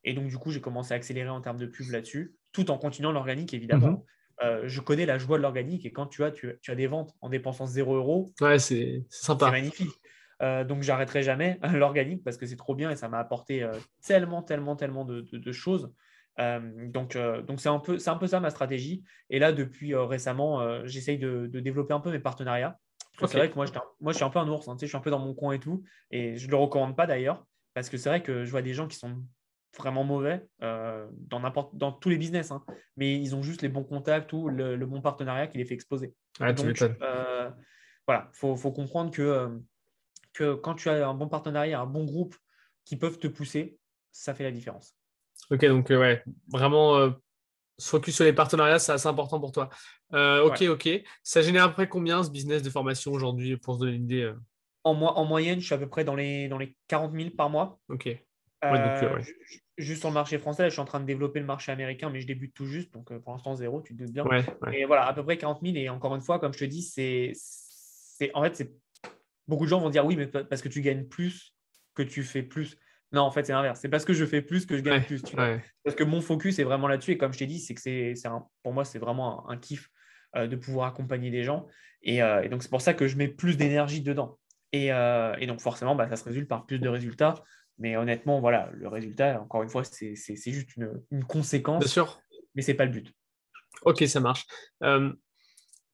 [0.04, 2.78] et donc, du coup, j'ai commencé à accélérer en termes de pub là-dessus, tout en
[2.78, 3.90] continuant l'organique, évidemment.
[3.90, 4.02] Mhm.
[4.42, 7.14] Euh, je connais la joie de l'organique et quand tu as, tu, as des ventes
[7.20, 9.46] en dépensant 0 euros, ouais, c'est sympa.
[9.46, 9.90] C'est magnifique.
[10.42, 13.72] Euh, donc, j'arrêterai jamais l'organique parce que c'est trop bien et ça m'a apporté euh,
[14.04, 15.92] tellement, tellement, tellement de, choses.
[16.38, 19.04] donc, donc c'est un, peu, un peu ça ma stratégie.
[19.30, 22.78] Et là, depuis récemment, j'essaye de, développer un peu mes partenariats.
[23.18, 23.66] C'est vrai que moi,
[24.00, 25.52] moi, je suis un peu un ours, hein, je suis un peu dans mon coin
[25.52, 25.84] et tout.
[26.10, 28.74] Et je ne le recommande pas d'ailleurs parce que c'est vrai que je vois des
[28.74, 29.22] gens qui sont
[29.76, 32.64] vraiment mauvais euh, dans, n'importe, dans tous les business, hein.
[32.96, 36.14] mais ils ont juste les bons contacts ou le, bon partenariat qui les fait exploser.
[36.38, 37.50] Donc, euh,
[38.06, 39.48] voilà, il faut, faut, comprendre que, euh,
[40.32, 42.36] que quand tu as un bon partenariat, un bon groupe
[42.84, 43.78] qui peuvent te pousser,
[44.12, 44.96] ça fait la différence.
[45.50, 47.12] Ok, donc ouais, vraiment
[47.80, 49.68] focus sur les partenariats, c'est assez important pour toi.
[50.12, 50.88] ok, ok.
[51.22, 54.04] Ça génère à peu près combien ce business de formation aujourd'hui pour se donner une
[54.04, 54.32] idée
[54.84, 57.48] en, en, moyenne, je suis à peu près dans les, dans les 40 000 par
[57.48, 57.80] mois.
[57.88, 58.08] Ok.
[58.64, 59.22] Euh,
[59.76, 62.20] juste sur le marché français, je suis en train de développer le marché américain, mais
[62.20, 62.92] je débute tout juste.
[62.92, 64.24] Donc, euh, pour l'instant, zéro, tu te doutes bien.
[64.72, 65.76] Et voilà, à peu près 40 000.
[65.76, 67.32] Et encore une fois, comme je te dis, c'est.
[68.34, 68.72] En fait, c'est.
[69.46, 71.54] Beaucoup de gens vont dire oui, mais parce que tu gagnes plus
[71.94, 72.78] que tu fais plus.
[73.12, 73.80] Non, en fait, c'est l'inverse.
[73.80, 75.22] C'est parce que je fais plus que je gagne plus.
[75.22, 77.12] Parce que mon focus est vraiment là-dessus.
[77.12, 78.14] Et comme je t'ai dit, c'est que c'est
[78.62, 79.88] pour moi, c'est vraiment un, kiff
[80.36, 81.66] euh, de pouvoir accompagner des gens.
[82.02, 84.38] Et, donc, c'est pour ça que je mets plus d'énergie dedans.
[84.72, 87.34] Et, et, donc, forcément, bah, ça se résulte par plus de résultats.
[87.78, 91.80] Mais honnêtement, voilà, le résultat, encore une fois, c'est juste une, conséquence.
[91.80, 92.20] Bien sûr.
[92.54, 93.12] Mais ce n'est pas le but.
[93.82, 94.46] Ok, ça marche.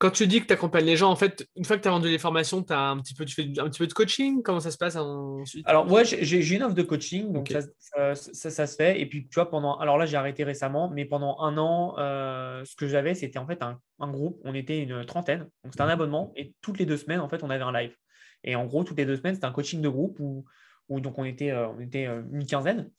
[0.01, 1.91] Quand tu dis que tu accompagnes les gens, en fait, une fois que tu as
[1.91, 4.43] vendu les formations, as un petit peu, tu fais un petit peu de coaching?
[4.43, 5.69] Comment ça se passe ensuite?
[5.69, 8.99] Alors, moi, j'ai une offre de coaching, donc ça, ça, se fait.
[8.99, 9.79] Et puis, tu vois, pendant.
[9.79, 13.47] Alors là, j'ai arrêté récemment, mais pendant un an, euh, ce que j'avais, c'était en
[13.47, 14.41] fait un, un, groupe.
[14.45, 15.41] On était une trentaine.
[15.65, 15.93] Donc, c'était un mhm.
[15.93, 16.33] abonnement.
[16.35, 17.95] Et toutes les deux semaines, en fait, on avait un live.
[18.43, 20.47] Et en gros, toutes les deux semaines, c'était un coaching de groupe où
[20.89, 22.91] où donc on était, euh, on était euh, une quinzaine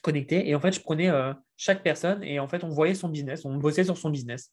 [0.00, 0.48] connectés.
[0.48, 1.10] Et en fait, je prenais
[1.56, 4.52] chaque personne et en fait, on voyait son business, on bossait sur son business.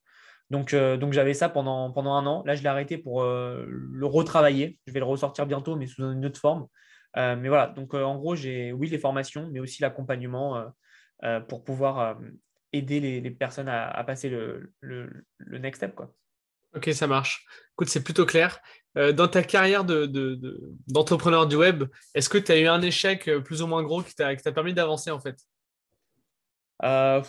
[0.52, 2.44] Donc, donc j'avais ça pendant, pendant un an.
[2.46, 4.78] Là, je l'ai arrêté pour le retravailler.
[4.86, 6.68] Je vais le ressortir bientôt, mais sous une autre forme.
[7.16, 10.64] mais voilà, donc en gros, j'ai oui les formations, mais aussi l'accompagnement
[11.48, 12.18] pour pouvoir
[12.74, 15.96] aider les, personnes à, passer le, le, le, next step.
[15.96, 16.14] Quoi.
[16.76, 17.46] Ok, ça marche.
[17.74, 18.62] Écoute, c'est plutôt clair.
[18.98, 21.84] Euh, dans ta carrière d'entrepreneur du web,
[22.14, 24.74] est-ce que tu as eu un échec euh, plus ou moins gros qui t'a permis
[24.74, 25.38] d'avancer en fait?
[26.84, 27.22] Euh,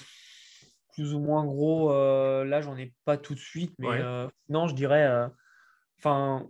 [0.92, 1.90] Plus ou moins gros,
[2.44, 3.88] là, j'en ai pas tout de suite, mais
[4.48, 5.08] non, je dirais.
[5.98, 6.48] Enfin,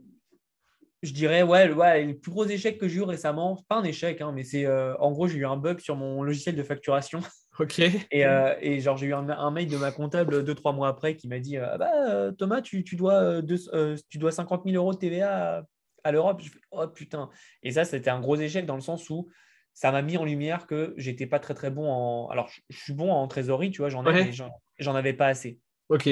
[1.03, 4.21] je dirais, ouais, ouais, le plus gros échec que j'ai eu récemment, pas un échec,
[4.21, 7.21] hein, mais c'est euh, en gros, j'ai eu un bug sur mon logiciel de facturation.
[7.59, 7.81] Ok.
[7.81, 10.89] Et, euh, et genre, j'ai eu un, un mail de ma comptable deux, trois mois
[10.89, 13.95] après qui m'a dit euh, Ah bah, euh, Thomas, tu, tu dois, euh, deux- euh,
[14.09, 15.63] tu dois 50 000 euros de TVA à,
[16.03, 16.41] à l'Europe.
[16.43, 17.29] Je fais, Oh putain.
[17.63, 19.29] Et ça, c'était un gros échec dans le sens où
[19.75, 22.29] ça m'a mis en lumière que j'étais pas très très bon en.
[22.29, 24.33] Alors, je, suis bon en trésorerie, tu vois, j'en ai, Ouais.
[24.79, 25.59] j'en- avais pas assez.
[25.89, 26.09] Ok.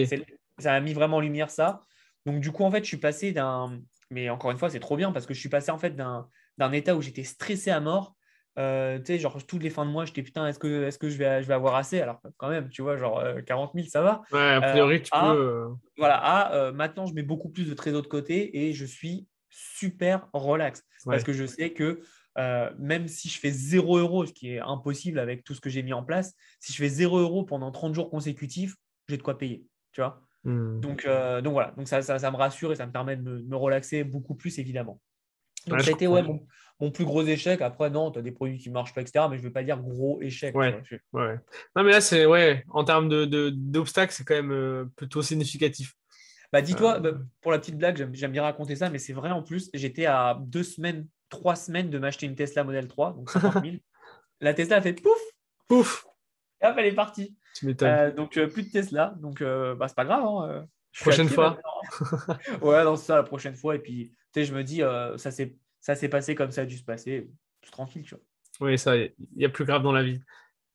[0.59, 1.81] Ça m'a mis vraiment en lumière ça.
[2.27, 3.81] Donc, du coup, en fait, je suis passé d'un.
[4.11, 6.73] Mais encore une fois, c'est trop bien parce que je suis passé en fait d'un
[6.73, 8.17] état où j'étais stressé à mort.
[8.59, 11.09] Euh, tu sais, genre, toutes les fins de mois, j'étais putain, est-ce que, est-ce que
[11.09, 12.01] je, vais, je vais avoir assez?
[12.01, 14.23] Alors, quand même, tu vois, genre euh, 40 000, ça va.
[14.33, 15.31] Ouais, a priori, tu ah.
[15.33, 15.41] peux.
[15.41, 18.85] euh, Voilà, à euh, maintenant, je mets beaucoup plus de trésor de côté et je
[18.85, 21.15] suis super relax Ouais.
[21.15, 22.03] parce que je sais que
[22.39, 25.71] euh, même si je fais 0 euros, ce qui est impossible avec tout ce que
[25.71, 28.77] j'ai mis en place, si je fais 0 euros pendant 30 jours consécutifs,
[29.09, 30.23] j'ai de quoi payer, tu vois.
[30.45, 30.81] hmm.
[30.81, 33.23] Donc, euh, donc voilà, donc ça, ça, ça me rassure et ça me permet de
[33.23, 35.01] me, de me relaxer beaucoup plus, évidemment.
[35.67, 36.47] Donc, Ouais, ça a été ouais, mon,
[36.81, 37.61] mon plus gros échec.
[37.61, 39.27] Après, non, tu as des produits qui ne marchent pas, etc.
[39.29, 40.53] Mais je ne vais pas dire gros échec.
[40.55, 40.71] tu Ouais.
[40.71, 40.81] vois.
[40.85, 41.39] Je- Ouais.
[41.77, 42.25] Non, mais là, c'est.
[42.25, 45.93] Ouais, en termes de, de- d'obstacles, c'est quand même euh, plutôt significatif.
[46.51, 47.01] Bah, dis-toi, Euh.
[47.01, 49.69] bah, pour la petite blague, j'aime bien raconter ça, mais c'est vrai en plus.
[49.75, 53.77] J'étais à deux semaines, trois semaines de m'acheter une Tesla Model 3, donc 50 000.
[54.41, 55.19] la Tesla a fait pouf,
[55.71, 56.07] Ouf
[56.63, 57.35] et hop, elle est partie.
[57.55, 57.75] Tu.
[57.83, 59.15] Euh, donc, euh, plus de Tesla.
[59.19, 60.23] Donc, euh, bah, c'est pas grave.
[60.25, 61.59] hein, je Prochaine actif fois.
[62.21, 62.39] maintenant.
[62.69, 63.77] ouais, non, c'est ça, la prochaine fois.
[63.77, 64.83] Et puis, tu sais, je me dis,
[65.17, 67.31] ça, s'est, ça s'est passé comme ça a dû se passer.
[67.73, 68.25] Tranquille, tu vois.
[68.69, 70.21] Oui, ça, il y a plus grave dans la vie.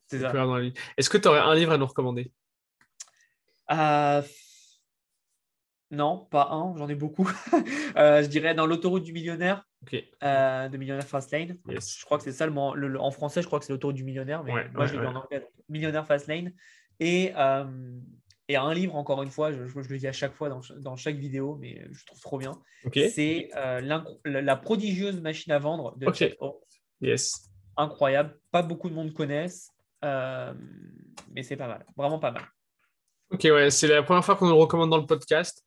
[0.08, 0.30] C'est Il y a ça.
[0.32, 0.74] plus grave dans la vie.
[0.98, 2.32] Est-ce que tu aurais un livre à nous recommander?
[3.72, 4.22] Euh,
[5.92, 7.30] Non, pas un, j'en ai beaucoup.
[7.98, 9.64] Euh, je dirais dans l'autoroute du millionnaire,
[10.24, 11.58] Euh, de Millionnaire Fastlane.
[11.70, 11.98] Yes.
[12.00, 14.04] Je crois que c'est ça le, le- en français, je crois que c'est l'autoroute du
[14.04, 15.06] millionnaire, mais Ouais, moi ouais, je l'ai ouais.
[15.08, 15.40] en anglais.
[15.42, 16.52] donc, Millionnaire Fastlane.
[17.00, 17.66] Et, euh,
[18.48, 20.62] et un livre, encore une fois, je, je- je le dis à chaque fois dans,
[20.80, 22.54] dans chaque vidéo, mais je trouve trop bien.
[22.86, 23.00] Ok.
[23.14, 26.16] C'est euh, la, la prodigieuse machine à vendre de Ok.
[26.16, 26.54] Chet Holmes.
[27.02, 27.50] Yes.
[27.78, 28.38] Incroyable.
[28.52, 29.72] Pas beaucoup de monde connaissent,
[30.02, 31.86] mais c'est pas mal.
[31.98, 32.44] Vraiment pas mal.
[33.32, 35.64] Ok, ouais, c'est la première fois qu'on le recommande dans le podcast.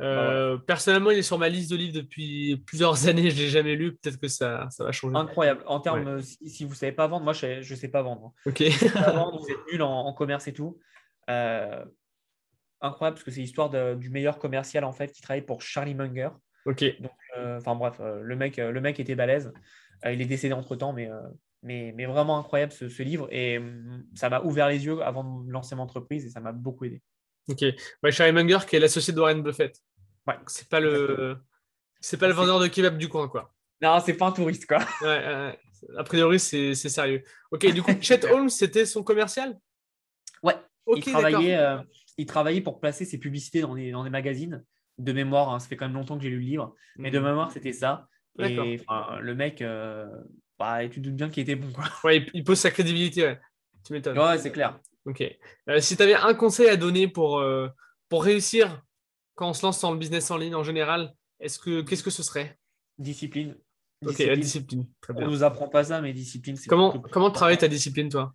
[0.00, 3.30] Euh, Personnellement, il est sur ma liste de livres depuis plusieurs années.
[3.30, 3.94] Je ne l'ai jamais lu.
[3.96, 5.16] Peut-être que ça, ça va changer.
[5.16, 5.62] Incroyable.
[5.66, 8.26] En termes, si, si vous ne savez pas vendre, moi je ne sais pas vendre.
[8.46, 8.50] hein.
[8.50, 8.62] Ok.
[8.94, 10.78] Pas vendre, vous êtes nul en, en commerce et tout.
[11.30, 11.84] Euh,
[12.80, 16.30] incroyable parce que c'est l'histoire du meilleur commercial en fait qui travaille pour Charlie Munger.
[16.66, 16.84] ok.
[17.38, 19.52] Euh, enfin bref, le mec, le mec était balèze.
[20.04, 21.08] Il est décédé entre temps, mais,
[21.62, 25.22] mais, mais vraiment incroyable ce, ce livre et hum, ça m'a ouvert les yeux avant
[25.44, 27.00] de lancer mon entreprise et ça m'a beaucoup aidé.
[27.48, 27.64] Ok.
[28.02, 29.76] Ouais, Charlie Munger, qui est l'associé de Warren Buffett.
[30.26, 30.34] Ouais.
[30.46, 31.36] C'est pas le,
[32.00, 33.52] c'est pas le vendeur de kebab du coin, quoi.
[33.80, 34.78] Non, c'est pas un touriste quoi.
[35.00, 35.58] Ouais, ouais.
[35.96, 37.24] A priori, c'est c'est sérieux.
[37.50, 37.66] Ok.
[37.72, 39.58] Du coup, Chet Holmes, c'était son commercial?
[40.42, 40.54] Ouais.
[40.86, 41.78] Ok, il, travaillait, euh,
[42.18, 44.64] il travaillait pour placer ses publicités dans des, dans des magazines.
[44.98, 47.18] De mémoire, hein, ça fait quand même longtemps que j'ai lu le livre, mais de
[47.18, 47.24] Mhm.
[47.24, 48.06] mémoire, c'était ça.
[48.38, 50.06] Et enfin, le mec, euh,
[50.58, 51.70] bah, tu te doutes bien qu'il était bon.
[51.72, 51.84] Quoi.
[52.04, 53.24] Ouais, il, il pose sa crédibilité.
[53.24, 53.40] Ouais.
[53.84, 54.18] Tu m'étonnes.
[54.18, 54.78] Ouais, c'est clair.
[55.04, 55.22] Ok.
[55.68, 57.68] Euh, si tu avais un conseil à donner pour, euh,
[58.08, 58.82] pour réussir
[59.34, 62.10] quand on se lance dans le business en ligne en général, est-ce que qu'est-ce que
[62.10, 62.58] ce serait?
[62.98, 63.56] Discipline.
[64.04, 64.86] Ok, la discipline.
[65.00, 65.26] Très On bien.
[65.28, 68.34] nous apprend pas ça, mais discipline, c'est Comment, plus comment travailler ta discipline, toi?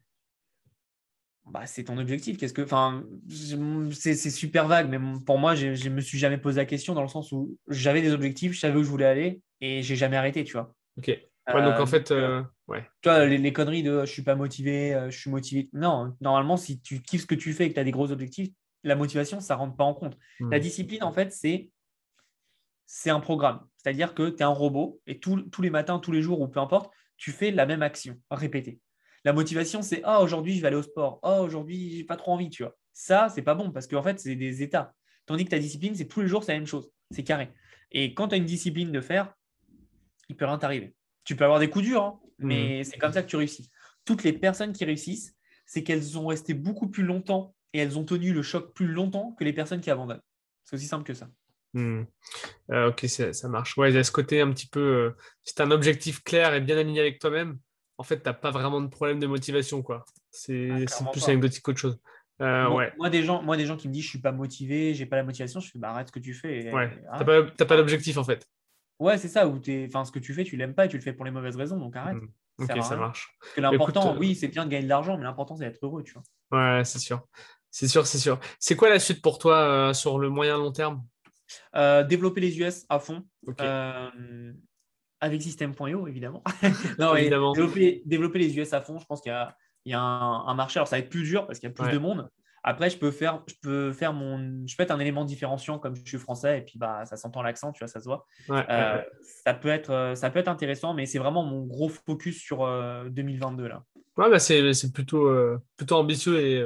[1.45, 2.37] Bah, C'est ton objectif.
[2.37, 6.37] Qu'est-ce que, enfin, je- c'est super vague, mais pour moi, je ne me suis jamais
[6.37, 9.05] posé la question dans le sens où j'avais des objectifs, je savais où je voulais
[9.05, 10.73] aller et j'ai jamais arrêté, tu vois.
[10.97, 11.17] Ok.
[11.47, 12.89] Ouais, donc Euh, en fait, donc, euh, ouais.
[13.01, 15.69] Tu vois, les, les conneries de je suis pas motivé, euh, je suis motivé.
[15.73, 18.11] Non, normalement, si tu kiffes ce que tu fais et que tu as des gros
[18.11, 18.49] objectifs,
[18.83, 20.17] la motivation, ça rentre pas en compte.
[20.39, 20.51] Hmm.
[20.51, 21.71] La discipline, en fait, c'est
[22.85, 23.65] c'est un programme.
[23.77, 26.47] C'est-à-dire que tu es un robot et tous tous les matins, tous les jours ou
[26.47, 28.79] peu importe, tu fais la même action répétée.
[29.25, 32.31] La motivation, c'est ah aujourd'hui je vais aller au sport, ah aujourd'hui j'ai pas trop
[32.33, 32.75] envie, tu vois.
[32.93, 34.93] Ça, c'est pas bon parce qu'en fait, c'est des états.
[35.25, 36.89] Tandis que ta discipline, c'est tous les jours, c'est la même chose.
[37.11, 37.53] C'est carré.
[37.91, 39.33] Et quand tu as une discipline de faire,
[40.29, 40.95] il peut rien t'arriver.
[41.27, 43.69] Tu peux avoir des coups durs, hein, mais c'est comme ça que tu réussis.
[44.05, 48.05] Toutes les personnes qui réussissent, c'est qu'elles ont resté beaucoup plus longtemps et elles ont
[48.05, 50.21] tenu le choc plus longtemps que les personnes qui abandonnent.
[50.63, 51.27] C'est aussi simple que ça.
[51.73, 52.03] Hmm.
[52.71, 53.77] Euh, ok, ça, ça marche.
[53.77, 54.79] Ouais, il y a ce côté un petit peu.
[54.79, 55.11] euh,
[55.43, 57.59] si tu as un objectif clair et bien aligné avec toi-même,
[57.97, 60.05] en fait, tu n'as pas vraiment de problème de motivation, quoi.
[60.31, 61.99] C'est Ah, plus anecdotique qu'autre chose.
[62.41, 62.93] Euh, moi, ouais.
[62.97, 65.15] moi, des gens, moi, des gens qui me disent je suis pas motivé, j'ai pas
[65.17, 66.67] la motivation, je fais bah, arrête ce que tu fais.
[66.67, 66.89] et- Ouais.
[67.17, 68.47] T'as pas, pas d'objectif, en fait.
[68.99, 69.47] Ouais, c'est ça.
[69.47, 71.25] Où t'es- enfin, ce que tu fais, tu l'aimes pas et tu le fais pour
[71.25, 72.17] les mauvaises raisons, donc arrête.
[72.59, 73.37] Ça Ok, ça marche.
[73.39, 75.83] Parce que l'important, euh, oui, c'est bien de gagner de l'argent, mais l'important, c'est d'être
[75.85, 76.23] heureux, tu vois.
[76.77, 77.21] Ouais, c'est sûr.
[77.69, 78.39] C'est sûr, c'est sûr.
[78.59, 81.05] C'est quoi la suite pour toi euh, sur le moyen long terme?
[81.75, 83.23] Euh, développer les US à fond.
[85.19, 86.43] Avec System.io, évidemment.
[86.99, 87.53] non, Évidemment.
[87.53, 90.45] Développer, développer les US à fond, je pense qu'il y a, il y a un,
[90.47, 90.77] un marché.
[90.79, 91.91] Alors, ça va être plus dur parce qu'il y a plus Ouais.
[91.93, 92.29] de monde.
[92.69, 95.95] Après, je peux faire, je peux faire mon, je peux être un élément différenciant comme
[95.95, 98.25] je suis français et puis bah ça s'entend l'accent, tu vois, ça se voit.
[98.49, 102.41] Euh, ça peut être, euh, ça peut être intéressant, mais c'est vraiment mon gros focus
[102.41, 102.67] sur
[103.09, 103.83] 2022 là.
[104.17, 105.33] Ouais, bah c'est, plutôt,
[105.77, 106.61] plutôt ambitieux et,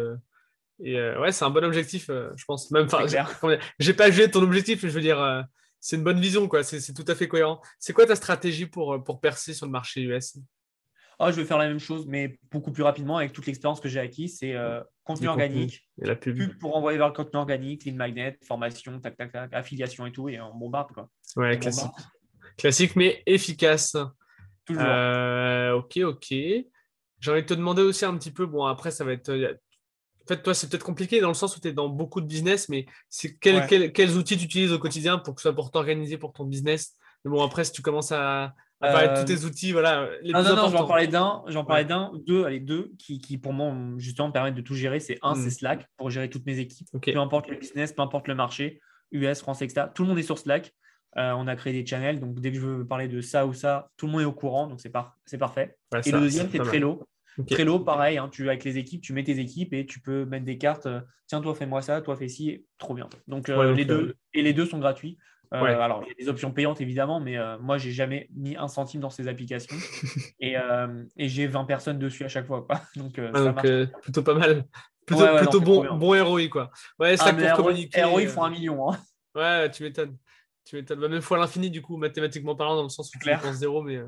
[0.84, 2.72] et ouais, c'est un bon objectif, je pense.
[2.72, 2.88] Même,
[3.80, 5.46] j'ai pas jugé ton objectif, mais je veux dire,
[5.80, 6.64] c'est une bonne vision, quoi.
[6.64, 7.62] C'est, tout à fait cohérent.
[7.78, 10.40] C'est quoi ta stratégie pour, pour percer sur le marché US
[11.22, 13.88] oh, je vais faire la même chose, mais beaucoup plus rapidement avec toute l'expérience que
[13.88, 14.38] j'ai acquise.
[14.40, 16.58] C'est euh, contenu organique, et la pub.
[16.60, 20.30] pour envoyer vers le contenu organique, lead magnet, formation, tac, tac, tac, affiliation et tout,
[20.30, 20.92] et on bombarde.
[20.92, 21.10] Quoi.
[21.36, 21.92] Ouais, classique.
[22.58, 23.96] Classique, mais efficace.
[24.66, 24.84] Toujours.
[24.86, 26.28] Euh, ok, ok.
[26.30, 29.30] J'ai envie de te demander aussi un petit peu, bon, après, ça va être.
[29.30, 29.54] Euh,
[30.24, 32.28] en fait, toi, c'est peut-être compliqué dans le sens où tu es dans beaucoup de
[32.28, 36.18] business, mais c'est quels outils tu utilises au quotidien pour que ce soit pour t'organiser
[36.18, 36.96] pour ton business?
[37.26, 40.10] Mais bon, après, si tu commences à, tous tes outils, voilà.
[40.22, 43.38] Les non, non, non, j'en parlais d'un, j'en parlais d'un, deux, allez, deux, qui, qui,
[43.38, 45.00] pour moi, justement, me permettent de tout gérer.
[45.00, 45.52] C'est un, c'est hmm.
[45.52, 46.88] Slack pour gérer toutes mes équipes.
[47.02, 48.80] Peu importe le business, peu importe le marché,
[49.12, 49.88] US, France, etc.
[49.94, 50.74] Tout le monde est sur Slack.
[51.18, 53.54] Euh, on a créé des channels, donc dès que je veux parler de ça ou
[53.54, 55.18] ça, tout le monde est au courant, donc c'est par...
[55.38, 55.76] parfait.
[56.06, 57.06] et le deuxième, c'est Trello.
[57.50, 60.46] Trello, pareil, hein, tu, avec les équipes, tu mets tes équipes et tu peux mettre
[60.46, 60.86] des cartes.
[60.86, 63.10] Euh, tiens, toi, fais-moi ça, toi, fais ci, trop bien.
[63.28, 65.18] Donc, euh, les deux, et les deux sont gratuits.
[65.54, 68.56] Euh, alors, il y a des options payantes évidemment, mais moi, moi, j'ai jamais mis
[68.56, 69.76] un centime dans ces applications
[70.40, 70.56] et,
[71.18, 72.66] et j'ai 20 personnes dessus à chaque fois.
[72.66, 72.82] Quoi.
[72.96, 73.20] Donc,
[74.02, 74.66] plutôt pas mal.
[75.06, 76.48] Plutôt, plutôt bon, bon ROI.
[76.48, 76.72] Quoi.
[77.00, 78.04] Ouais, ça ah, pour communiquer.
[78.04, 78.92] ROI font un million.
[78.92, 78.98] Hein.
[79.34, 80.18] Ouais, tu m'étonnes.
[80.66, 81.00] Tu m'étonnes.
[81.00, 83.82] Bah, même fois l'infini, du coup, mathématiquement parlant, dans le sens où tu penses zéro,
[83.82, 84.02] mais.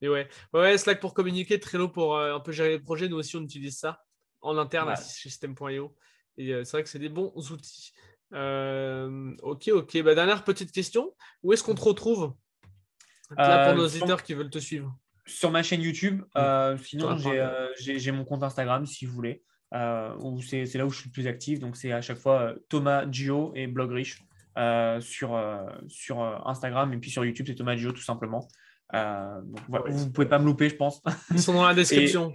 [0.00, 0.28] Mais ouais.
[0.52, 3.08] ouais, Slack pour communiquer, Trello pour euh, un peu gérer les projets.
[3.08, 4.04] Nous aussi, on utilise ça
[4.40, 5.94] en interne chez System.io.
[6.36, 7.92] Et euh, c'est vrai que c'est des bons outils.
[8.34, 10.02] Euh, ok, ok.
[10.02, 11.14] Bah, dernière petite question.
[11.42, 12.34] Où est-ce qu'on te retrouve
[13.36, 14.96] Là, pour nos auditeurs qui veulent te suivre?
[15.26, 16.22] Sur ma chaîne YouTube.
[16.82, 17.16] sinon,
[17.78, 19.42] j'ai mon compte Instagram si vous voulez.
[19.70, 21.58] c'est là où je suis le plus actif.
[21.58, 24.22] Donc, c'est à chaque fois Thomas Gio et Blog Rich
[25.00, 25.40] sur,
[25.88, 26.92] sur Instagram.
[26.92, 28.48] Et puis sur YouTube, c'est Thomas Gio tout simplement.
[28.94, 31.02] Euh, vous ne pouvez pas me louper, je pense.
[31.30, 32.32] Ils sont dans la description.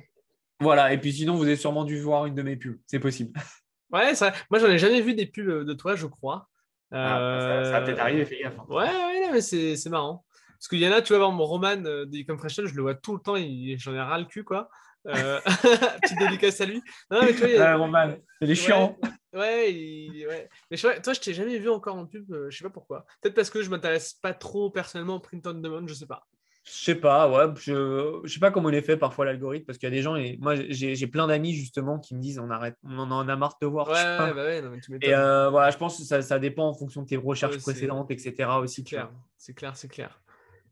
[0.60, 2.80] voilà, et puis sinon, vous avez sûrement dû voir une de mes pubs.
[2.88, 3.34] C'est possible.
[3.94, 4.34] Ouais, ça...
[4.50, 6.50] moi, j'en ai jamais vu des pubs de toi, je crois.
[6.91, 8.58] Ah, ça, va peut-être euh, arriver, fais gaffe.
[8.60, 8.66] Hein.
[8.70, 10.26] Ouais, ouais, mais c'est marrant.
[10.52, 12.82] Parce qu'il y en a, tu vois, mon Roman euh, de Ecom Fashion, je le
[12.84, 14.70] vois tout le temps, j'en ai ras le cul, quoi.
[15.08, 15.39] Euh...
[16.02, 16.82] Petite dédicace à lui.
[17.12, 17.76] Non, mais tu vois, a...
[17.76, 18.98] Roman, c'est chiants.
[19.34, 20.50] Ouais, ouais.
[20.70, 23.06] Mais toi, je t'ai jamais vu encore en pub, je sais pas pourquoi.
[23.22, 26.28] Peut-être parce que je m'intéresse pas trop personnellement au print on demand, je sais pas.
[26.66, 29.78] Je sais pas, ouais, je, je sais pas comment il est fait parfois l'algorithme parce
[29.78, 32.49] qu'il y a des gens et moi j'ai plein d'amis justement qui me disent on
[32.49, 33.89] arrête, on en a marre de te voir.
[33.89, 36.74] Ouais, bah ouais, non, tu et euh, voilà, je pense que ça, ça, dépend en
[36.74, 38.49] fonction de tes recherches précédentes, etc.
[38.61, 38.86] aussi.
[38.86, 40.22] Clair, c'est clair, c'est clair.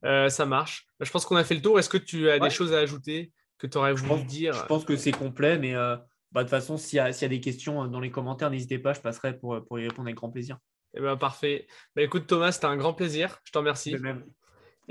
[0.05, 0.87] Euh, ça marche.
[0.97, 1.77] Bah, je pense qu'on a fait le tour.
[1.77, 4.53] Est-ce que tu as des choses à ajouter que tu aurais voulu dire?
[4.53, 5.97] Je pense que c'est complet, mais euh,
[6.31, 8.93] bah, de toute façon, s'il y, y, a des questions dans les commentaires, n'hésitez pas,
[8.93, 10.57] je passerai pour, pour y répondre avec grand plaisir.
[10.93, 11.67] Eh ben, parfait.
[11.95, 13.39] Bah, écoute, Thomas, c'était un grand plaisir.
[13.43, 13.95] Je te remercie.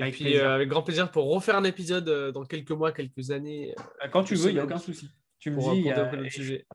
[0.01, 2.91] Et avec puis, euh, avec grand plaisir pour refaire un épisode euh, dans quelques mois,
[2.91, 3.75] quelques années.
[4.03, 5.11] Euh, Quand tu veux, il n'y a aucun souci.
[5.39, 5.83] Tu me dis.
[5.83, 6.17] Pour a...
[6.17, 6.67] le sujet.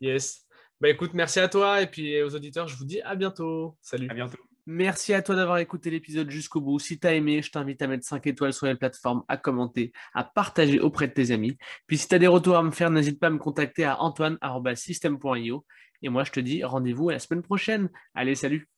[0.00, 0.46] Yes.
[0.80, 3.76] Bah écoute, merci à toi et puis aux auditeurs, je vous dis à bientôt.
[3.80, 4.08] Salut.
[4.10, 4.38] À bientôt.
[4.66, 6.78] Merci à toi d'avoir écouté l'épisode jusqu'au bout.
[6.78, 9.92] Si tu as aimé, je t'invite à mettre 5 étoiles sur les plateformes, à commenter,
[10.14, 11.58] à partager auprès de tes amis.
[11.86, 14.00] Puis si tu as des retours à me faire, n'hésite pas à me contacter à
[14.00, 15.66] antoine.system.io.
[16.02, 17.90] Et moi, je te dis rendez-vous la semaine prochaine.
[18.14, 18.68] Allez, salut